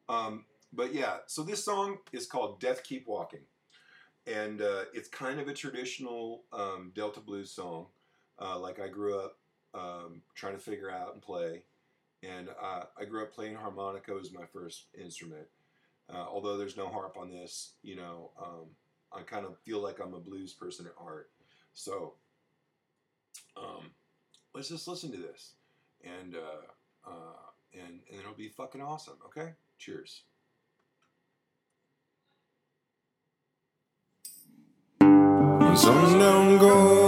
Um, 0.08 0.46
but 0.74 0.94
yeah, 0.94 1.18
so 1.28 1.44
this 1.44 1.64
song 1.64 1.98
is 2.12 2.28
called 2.28 2.60
Death 2.60 2.84
Keep 2.84 3.08
Walking. 3.08 3.42
And 4.28 4.62
uh, 4.62 4.84
it's 4.94 5.08
kind 5.10 5.40
of 5.40 5.48
a 5.48 5.54
traditional 5.54 6.44
um, 6.54 6.92
Delta 6.94 7.20
blues 7.20 7.52
song. 7.52 7.88
Uh, 8.40 8.60
like 8.60 8.80
I 8.80 8.88
grew 8.88 9.20
up 9.20 9.38
um, 9.74 10.22
trying 10.36 10.54
to 10.54 10.60
figure 10.60 10.92
out 10.92 11.14
and 11.14 11.22
play. 11.22 11.64
And 12.22 12.50
uh, 12.62 12.84
I 13.00 13.06
grew 13.06 13.24
up 13.24 13.34
playing 13.34 13.56
harmonica 13.56 14.18
as 14.20 14.32
my 14.32 14.46
first 14.52 14.86
instrument. 15.00 15.48
Uh, 16.14 16.26
although 16.28 16.58
there's 16.58 16.78
no 16.78 16.88
harp 16.88 17.18
on 17.18 17.32
this, 17.32 17.74
you 17.82 17.96
know, 17.96 18.32
um, 18.42 18.66
I 19.14 19.22
kind 19.22 19.46
of 19.46 19.58
feel 19.60 19.80
like 19.80 20.00
I'm 20.00 20.14
a 20.14 20.20
blues 20.20 20.54
person 20.54 20.86
at 20.86 20.94
heart. 21.02 21.30
So 21.74 22.14
um, 23.58 23.92
let's 24.54 24.70
just 24.70 24.88
listen 24.88 25.12
to 25.12 25.18
this. 25.18 25.54
And, 26.04 26.36
uh, 26.36 27.10
uh, 27.10 27.36
and, 27.74 28.00
and 28.10 28.20
it'll 28.20 28.34
be 28.34 28.50
fucking 28.50 28.82
awesome, 28.82 29.18
okay? 29.26 29.54
Cheers. 29.78 30.24
Sundown 35.80 36.58
goes, 36.58 36.99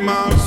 my 0.00 0.41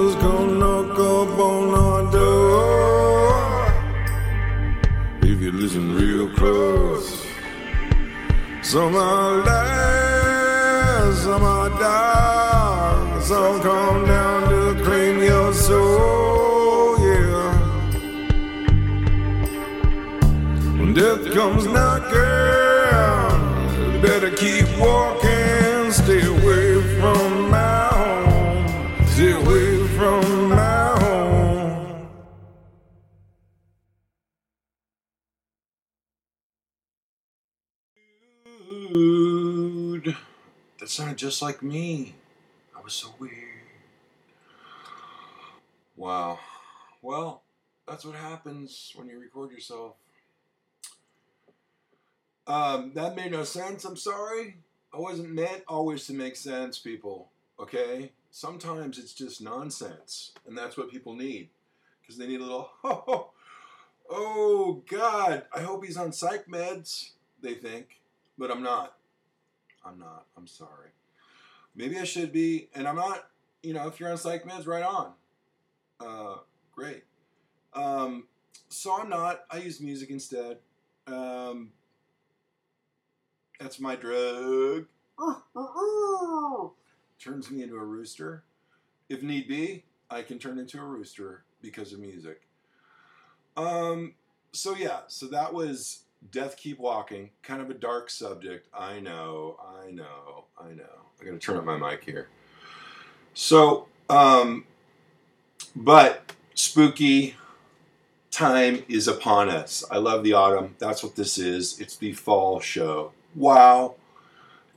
angels 0.00 0.14
come 0.22 0.58
knock 0.58 0.98
up 0.98 1.38
on 1.38 1.74
our 1.74 2.10
door. 2.10 3.72
If 5.22 5.40
you 5.40 5.52
listen 5.52 5.94
real 5.94 6.28
close, 6.36 7.26
some 8.62 8.94
are 8.96 9.44
light, 9.44 11.12
some 11.22 11.42
are 11.42 11.70
dark, 11.78 13.22
some 13.22 13.60
come 13.60 14.06
down 14.06 14.48
to 14.48 14.82
claim 14.84 15.22
your 15.22 15.52
soul. 15.52 16.98
Yeah, 16.98 17.58
when 20.78 20.94
death 20.94 21.32
comes 21.32 21.66
knocking, 21.66 22.20
better 24.02 24.30
keep 24.30 24.66
walking. 24.78 25.19
Sounded 41.00 41.16
just 41.16 41.40
like 41.40 41.62
me. 41.62 42.14
I 42.76 42.82
was 42.82 42.92
so 42.92 43.08
weird. 43.18 43.32
Wow. 45.96 46.38
Well, 47.00 47.40
that's 47.88 48.04
what 48.04 48.16
happens 48.16 48.92
when 48.94 49.08
you 49.08 49.18
record 49.18 49.50
yourself. 49.50 49.94
Um, 52.46 52.92
that 52.96 53.16
made 53.16 53.32
no 53.32 53.44
sense. 53.44 53.86
I'm 53.86 53.96
sorry. 53.96 54.58
I 54.92 54.98
wasn't 54.98 55.30
meant 55.30 55.62
always 55.66 56.06
to 56.08 56.12
make 56.12 56.36
sense, 56.36 56.78
people. 56.78 57.30
Okay? 57.58 58.12
Sometimes 58.30 58.98
it's 58.98 59.14
just 59.14 59.40
nonsense, 59.40 60.32
and 60.46 60.56
that's 60.56 60.76
what 60.76 60.90
people 60.90 61.16
need. 61.16 61.48
Because 62.02 62.18
they 62.18 62.26
need 62.26 62.40
a 62.40 62.44
little, 62.44 62.70
oh, 62.84 63.30
oh, 64.10 64.82
God, 64.86 65.44
I 65.50 65.62
hope 65.62 65.82
he's 65.82 65.96
on 65.96 66.12
psych 66.12 66.46
meds, 66.46 67.12
they 67.40 67.54
think. 67.54 68.00
But 68.36 68.50
I'm 68.50 68.62
not. 68.62 68.99
I'm 69.84 69.98
not. 69.98 70.26
I'm 70.36 70.46
sorry. 70.46 70.90
Maybe 71.74 71.98
I 71.98 72.04
should 72.04 72.32
be, 72.32 72.68
and 72.74 72.86
I'm 72.86 72.96
not, 72.96 73.30
you 73.62 73.74
know, 73.74 73.86
if 73.86 74.00
you're 74.00 74.10
on 74.10 74.18
psych 74.18 74.44
meds, 74.44 74.66
right 74.66 74.82
on. 74.82 75.12
Uh, 76.00 76.36
great. 76.74 77.04
Um, 77.74 78.26
so 78.68 79.00
I'm 79.00 79.08
not. 79.08 79.44
I 79.50 79.58
use 79.58 79.80
music 79.80 80.10
instead. 80.10 80.58
Um, 81.06 81.72
that's 83.58 83.78
my 83.78 83.96
drug. 83.96 84.86
Turns 87.18 87.50
me 87.50 87.62
into 87.62 87.76
a 87.76 87.84
rooster. 87.84 88.44
If 89.08 89.22
need 89.22 89.48
be, 89.48 89.84
I 90.10 90.22
can 90.22 90.38
turn 90.38 90.58
into 90.58 90.78
a 90.78 90.84
rooster 90.84 91.44
because 91.60 91.92
of 91.92 92.00
music. 92.00 92.42
Um, 93.56 94.14
so 94.52 94.74
yeah, 94.74 95.00
so 95.08 95.26
that 95.26 95.52
was 95.52 96.04
Death 96.30 96.56
Keep 96.56 96.78
Walking. 96.78 97.30
Kind 97.42 97.62
of 97.62 97.70
a 97.70 97.74
dark 97.74 98.10
subject. 98.10 98.68
I 98.74 99.00
know, 99.00 99.56
I 99.60 99.90
know, 99.90 100.44
I 100.58 100.72
know. 100.72 100.84
I 101.20 101.24
gotta 101.24 101.38
turn 101.38 101.56
up 101.56 101.64
my 101.64 101.76
mic 101.76 102.04
here. 102.04 102.28
So, 103.34 103.88
um, 104.08 104.64
but 105.74 106.32
spooky 106.54 107.36
time 108.30 108.84
is 108.88 109.08
upon 109.08 109.48
us. 109.48 109.84
I 109.90 109.98
love 109.98 110.24
the 110.24 110.32
autumn. 110.32 110.76
That's 110.78 111.02
what 111.02 111.16
this 111.16 111.38
is. 111.38 111.80
It's 111.80 111.96
the 111.96 112.12
fall 112.12 112.60
show. 112.60 113.12
Wow. 113.34 113.96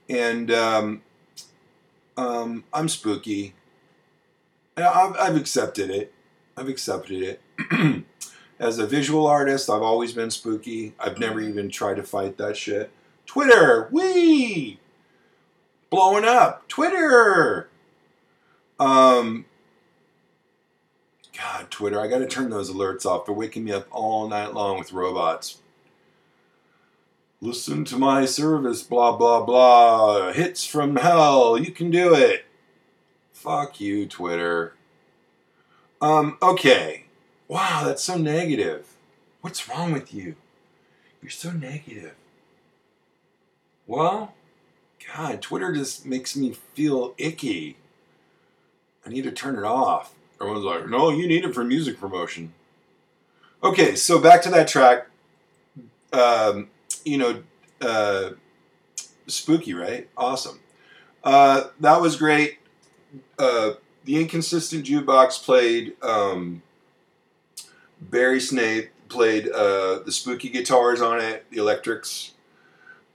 And 0.10 0.52
um, 0.52 1.02
um, 2.18 2.64
I'm 2.74 2.90
spooky. 2.90 3.54
I've, 4.76 5.16
I've 5.18 5.36
accepted 5.36 5.90
it. 5.90 6.14
I've 6.58 6.70
accepted 6.70 7.40
it. 7.72 8.06
As 8.64 8.80
a 8.80 8.88
visual 8.88 9.28
artist, 9.28 9.70
I've 9.70 9.82
always 9.82 10.14
been 10.14 10.32
spooky. 10.32 10.94
I've 10.98 11.20
never 11.20 11.42
even 11.42 11.70
tried 11.70 11.96
to 11.96 12.04
fight 12.04 12.38
that 12.38 12.56
shit. 12.56 12.92
Twitter, 13.26 13.90
wee! 13.92 14.80
Blowing 15.90 16.24
up. 16.24 16.66
Twitter! 16.70 17.68
Um, 18.80 19.44
God, 21.38 21.70
Twitter, 21.72 22.00
I 22.00 22.08
gotta 22.08 22.26
turn 22.26 22.52
those 22.52 22.72
alerts 22.72 23.06
off. 23.06 23.26
They're 23.26 23.36
waking 23.36 23.66
me 23.66 23.74
up 23.74 23.86
all 23.92 24.30
night 24.30 24.54
long 24.54 24.80
with 24.80 24.94
robots. 24.94 25.60
Listen 27.42 27.84
to 27.84 27.98
my 27.98 28.24
service, 28.24 28.82
blah, 28.82 29.18
blah, 29.18 29.44
blah. 29.44 30.32
Hits 30.32 30.66
from 30.66 30.96
hell. 30.96 31.58
You 31.58 31.74
can 31.74 31.92
do 31.92 32.16
it. 32.16 32.46
Fuck 33.34 33.82
you, 33.82 34.08
Twitter. 34.08 34.74
Um, 36.02 36.38
okay. 36.42 37.03
Wow, 37.48 37.84
that's 37.86 38.04
so 38.04 38.18
negative. 38.18 38.88
What's 39.42 39.68
wrong 39.68 39.92
with 39.92 40.14
you? 40.14 40.36
You're 41.22 41.30
so 41.30 41.52
negative. 41.52 42.16
Well, 43.86 44.34
God, 45.16 45.42
Twitter 45.42 45.74
just 45.74 46.06
makes 46.06 46.36
me 46.36 46.54
feel 46.74 47.14
icky. 47.18 47.78
I 49.06 49.10
need 49.10 49.24
to 49.26 49.32
turn 49.32 49.58
it 49.58 49.66
off. 49.66 50.14
Everyone's 50.40 50.66
like, 50.66 50.88
no, 50.88 51.10
you 51.10 51.28
need 51.28 51.44
it 51.44 51.54
for 51.54 51.64
music 51.64 52.00
promotion. 52.00 52.54
Okay, 53.64 53.96
so 53.96 54.20
back 54.20 54.42
to 54.44 54.50
that 54.50 54.68
track. 54.68 55.08
Um, 56.12 56.70
you 57.06 57.18
know, 57.18 57.44
uh, 57.82 58.32
spooky, 59.28 59.74
right? 59.74 60.10
Awesome. 60.18 60.60
Uh, 61.24 61.66
that 61.80 62.02
was 62.02 62.16
great. 62.16 62.60
Uh, 63.40 63.72
the 64.06 64.20
Inconsistent 64.20 64.86
Jukebox 64.86 65.44
played 65.44 65.94
um, 66.02 66.62
Barry 68.10 68.40
Snape 68.40 68.90
played 69.10 69.50
uh, 69.50 70.00
the 70.00 70.12
spooky 70.12 70.50
guitars 70.50 71.02
on 71.02 71.20
it, 71.20 71.46
the 71.52 71.58
electrics. 71.58 72.32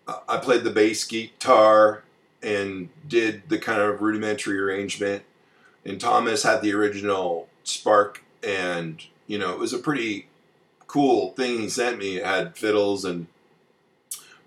uh, 0.06 0.20
I 0.28 0.38
played 0.38 0.64
the 0.64 0.70
bass 0.70 1.04
guitar 1.04 2.04
and 2.42 2.88
did 3.06 3.48
the 3.48 3.58
kind 3.58 3.80
of 3.80 4.00
rudimentary 4.00 4.58
arrangement. 4.58 5.24
And 5.84 6.00
Thomas 6.00 6.42
had 6.42 6.62
the 6.62 6.72
original 6.72 7.48
Spark, 7.64 8.22
and 8.42 9.02
you 9.26 9.38
know 9.38 9.52
it 9.52 9.58
was 9.58 9.72
a 9.72 9.78
pretty 9.78 10.28
cool 10.86 11.32
thing 11.32 11.60
he 11.60 11.68
sent 11.68 11.98
me. 11.98 12.16
It 12.16 12.24
had 12.24 12.56
fiddles 12.56 13.04
and 13.04 13.26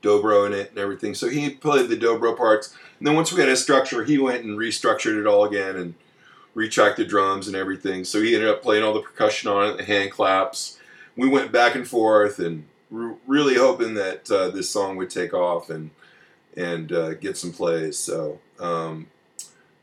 dobro 0.02 0.48
in 0.48 0.54
it 0.54 0.72
and 0.72 0.80
everything. 0.80 1.14
So 1.14 1.30
he 1.30 1.50
played 1.50 1.90
the 1.90 1.98
dobro 1.98 2.36
parts. 2.36 2.76
And 2.98 3.08
then 3.08 3.16
once 3.16 3.32
we 3.32 3.40
had 3.40 3.50
a 3.50 3.56
structure, 3.56 4.04
he 4.04 4.18
went 4.18 4.44
and 4.44 4.58
restructured 4.58 5.20
it 5.20 5.28
all 5.28 5.46
again 5.46 5.76
and 5.76 5.94
retracked 6.54 6.98
the 6.98 7.06
drums 7.06 7.48
and 7.48 7.56
everything. 7.56 8.04
So 8.04 8.22
he 8.22 8.36
ended 8.36 8.50
up 8.50 8.62
playing 8.62 8.84
all 8.84 8.94
the 8.94 9.02
percussion 9.02 9.50
on 9.50 9.70
it, 9.70 9.78
the 9.78 9.84
hand 9.84 10.12
claps. 10.12 10.78
We 11.16 11.28
went 11.28 11.52
back 11.52 11.76
and 11.76 11.88
forth 11.88 12.40
and 12.40 12.68
r- 12.94 13.16
really 13.28 13.56
hoping 13.56 13.94
that 13.96 14.30
uh, 14.30 14.50
this 14.50 14.70
song 14.70 14.98
would 14.98 15.10
take 15.10 15.34
off 15.34 15.70
and 15.70 15.92
and 16.58 16.92
uh, 16.92 17.14
get 17.14 17.38
some 17.38 17.54
plays. 17.54 17.98
So 17.98 18.40
um, 18.60 19.08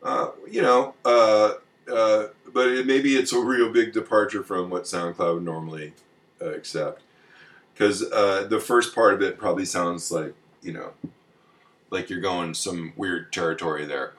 uh, 0.02 0.30
you 0.48 0.62
know, 0.62 0.94
uh, 1.04 1.54
uh, 1.90 2.28
but 2.52 2.68
it, 2.68 2.86
maybe 2.86 3.16
it's 3.16 3.32
a 3.32 3.40
real 3.40 3.72
big 3.72 3.92
departure 3.92 4.42
from 4.42 4.70
what 4.70 4.84
SoundCloud 4.84 5.34
would 5.34 5.44
normally 5.44 5.94
uh, 6.40 6.50
accept 6.50 7.02
because 7.72 8.00
the 8.00 8.62
first 8.64 8.94
part 8.94 9.14
of 9.14 9.22
it 9.22 9.38
probably 9.38 9.64
sounds 9.64 10.10
like 10.10 10.34
you 10.62 10.72
know 10.72 10.92
like 11.90 12.10
you're 12.10 12.20
going 12.20 12.52
some 12.52 12.92
weird 12.96 13.32
territory 13.32 13.86
there 13.86 14.12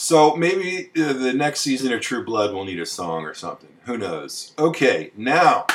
so 0.00 0.34
maybe 0.34 0.90
uh, 0.96 1.12
the 1.12 1.34
next 1.34 1.60
season 1.60 1.92
of 1.92 2.00
true 2.00 2.24
blood 2.24 2.54
will 2.54 2.64
need 2.64 2.80
a 2.80 2.86
song 2.86 3.26
or 3.26 3.34
something. 3.34 3.68
Who 3.84 3.98
knows? 3.98 4.54
Okay 4.58 5.12
now 5.14 5.66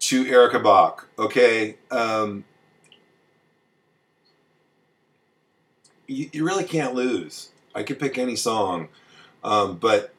to 0.00 0.26
erica 0.26 0.60
bach. 0.60 1.08
Okay 1.18 1.76
um, 1.90 2.44
you, 6.06 6.28
you 6.32 6.44
really 6.44 6.64
can't 6.64 6.94
lose. 6.94 7.48
I 7.74 7.82
could 7.82 7.98
pick 7.98 8.18
any 8.18 8.36
song 8.36 8.88
um, 9.42 9.78
but 9.78 10.12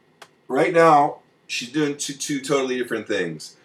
right 0.47 0.73
now 0.73 1.19
she's 1.45 1.71
doing 1.71 1.95
two, 1.95 2.13
two 2.13 2.41
totally 2.41 2.75
different 2.75 3.07
things. 3.07 3.55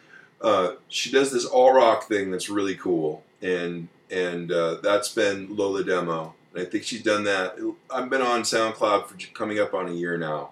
Uh, 0.42 0.72
she 0.88 1.10
does 1.10 1.32
this 1.32 1.46
all 1.46 1.72
rock 1.72 2.04
thing 2.04 2.30
that's 2.30 2.50
really 2.50 2.74
cool, 2.74 3.22
and 3.40 3.88
and 4.10 4.52
uh, 4.52 4.76
that's 4.82 5.14
been 5.14 5.54
Lola 5.56 5.82
Demo. 5.82 6.34
And 6.52 6.66
I 6.66 6.68
think 6.68 6.84
she's 6.84 7.02
done 7.02 7.24
that. 7.24 7.56
I've 7.90 8.10
been 8.10 8.22
on 8.22 8.42
SoundCloud 8.42 9.06
for 9.06 9.16
coming 9.34 9.58
up 9.58 9.74
on 9.74 9.88
a 9.88 9.92
year 9.92 10.16
now, 10.16 10.50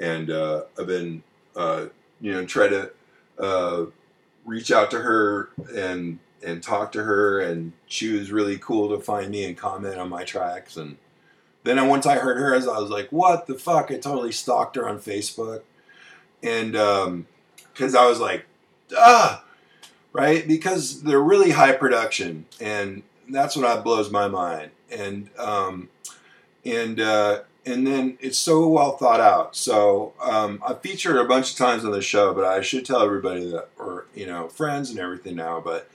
and 0.00 0.30
uh, 0.30 0.62
I've 0.78 0.86
been 0.86 1.22
uh, 1.56 1.86
you 2.20 2.32
know 2.32 2.44
try 2.44 2.68
to 2.68 2.90
uh, 3.38 3.84
reach 4.44 4.70
out 4.72 4.90
to 4.92 5.00
her 5.00 5.50
and 5.74 6.18
and 6.44 6.62
talk 6.62 6.92
to 6.92 7.04
her, 7.04 7.40
and 7.40 7.72
she 7.86 8.12
was 8.12 8.32
really 8.32 8.58
cool 8.58 8.96
to 8.96 9.02
find 9.02 9.30
me 9.30 9.44
and 9.44 9.56
comment 9.56 9.98
on 9.98 10.08
my 10.08 10.24
tracks. 10.24 10.76
And 10.76 10.96
then 11.62 11.86
once 11.88 12.06
I 12.06 12.16
heard 12.16 12.38
hers, 12.38 12.66
I 12.66 12.78
was 12.80 12.90
like, 12.90 13.10
what 13.10 13.46
the 13.46 13.54
fuck? 13.54 13.90
I 13.90 13.98
totally 13.98 14.32
stalked 14.32 14.76
her 14.76 14.88
on 14.88 14.98
Facebook, 14.98 15.62
and 16.42 16.72
because 17.72 17.94
I 17.94 18.06
was 18.06 18.18
like 18.18 18.46
ah, 18.96 19.44
right? 20.12 20.46
Because 20.46 21.02
they're 21.02 21.20
really 21.20 21.50
high 21.50 21.72
production, 21.72 22.46
and 22.60 23.02
that's 23.32 23.56
what 23.56 23.84
blows 23.84 24.10
my 24.10 24.28
mind. 24.28 24.70
And 24.90 25.30
um, 25.38 25.88
and 26.64 27.00
uh, 27.00 27.40
and 27.64 27.86
then 27.86 28.18
it's 28.20 28.38
so 28.38 28.66
well 28.68 28.96
thought 28.96 29.20
out. 29.20 29.56
So 29.56 30.14
um, 30.20 30.62
I 30.66 30.74
featured 30.74 31.16
a 31.16 31.24
bunch 31.24 31.52
of 31.52 31.56
times 31.56 31.84
on 31.84 31.92
the 31.92 32.02
show, 32.02 32.34
but 32.34 32.44
I 32.44 32.60
should 32.60 32.84
tell 32.84 33.02
everybody 33.02 33.50
that, 33.50 33.68
or 33.78 34.06
you 34.14 34.26
know, 34.26 34.48
friends 34.48 34.90
and 34.90 34.98
everything 34.98 35.36
now. 35.36 35.60
But 35.60 35.88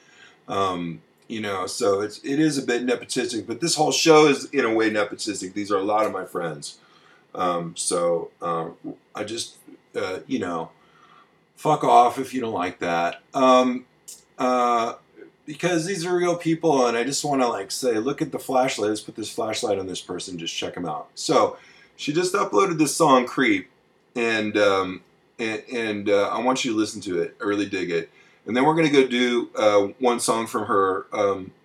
um, 0.48 1.02
you 1.28 1.42
know, 1.42 1.68
so 1.68 2.02
it's 2.02 2.20
it 2.20 2.40
is 2.40 2.58
a 2.58 2.66
bit 2.66 2.86
nepotistic. 2.86 3.48
But 3.48 3.62
this 3.62 3.76
whole 3.76 3.92
show 3.92 4.28
is 4.28 4.46
in 4.46 4.66
a 4.66 4.74
way 4.74 4.90
nepotistic. 4.90 5.54
These 5.54 5.72
are 5.72 5.78
a 5.78 5.84
lot 5.84 6.06
of 6.06 6.12
my 6.12 6.26
friends. 6.26 6.80
Um, 7.36 7.76
so 7.76 8.32
uh, 8.42 8.70
I 9.14 9.24
just 9.24 9.58
uh, 9.96 10.20
you 10.28 10.40
know 10.40 10.72
fuck 11.58 11.84
off 11.84 12.18
if 12.18 12.34
you 12.34 12.40
don't 12.40 12.54
like 12.54 12.80
that. 12.80 13.22
Um, 13.34 13.86
uh, 14.38 14.94
because 15.48 15.86
these 15.86 16.06
are 16.06 16.16
real 16.16 16.36
people, 16.36 16.86
and 16.86 16.98
I 16.98 17.04
just 17.04 17.26
want 17.26 17.42
to 17.42 17.48
like 17.48 17.72
say, 17.72 17.98
look 17.98 18.22
at 18.22 18.32
the 18.32 18.38
flashlight. 18.38 18.90
Let's 18.90 19.02
put 19.02 19.16
this 19.16 19.32
flashlight 19.32 19.80
on 19.80 19.88
this 19.88 20.02
person. 20.02 20.38
Just 20.38 20.56
check 20.56 20.76
them 20.76 20.86
out. 20.86 21.08
So 21.16 21.58
she 21.96 22.14
just 22.14 22.36
uploaded 22.36 22.78
this 22.78 22.96
song 22.96 23.26
"Creep," 23.26 23.70
and 24.16 24.56
um, 24.58 25.02
and, 25.40 25.64
and 25.74 26.10
uh, 26.10 26.28
I 26.28 26.44
want 26.44 26.66
you 26.66 26.72
to 26.74 26.78
listen 26.78 27.02
to 27.02 27.22
it. 27.22 27.36
I 27.42 27.46
really 27.46 27.66
dig 27.66 27.90
it. 27.90 28.10
And 28.46 28.56
then 28.56 28.66
we're 28.66 28.76
gonna 28.76 28.90
go 28.92 29.08
do 29.08 29.50
uh, 29.58 29.88
one 30.00 30.20
song 30.20 30.46
from 30.48 30.66
her 30.66 31.08
um, 31.14 31.52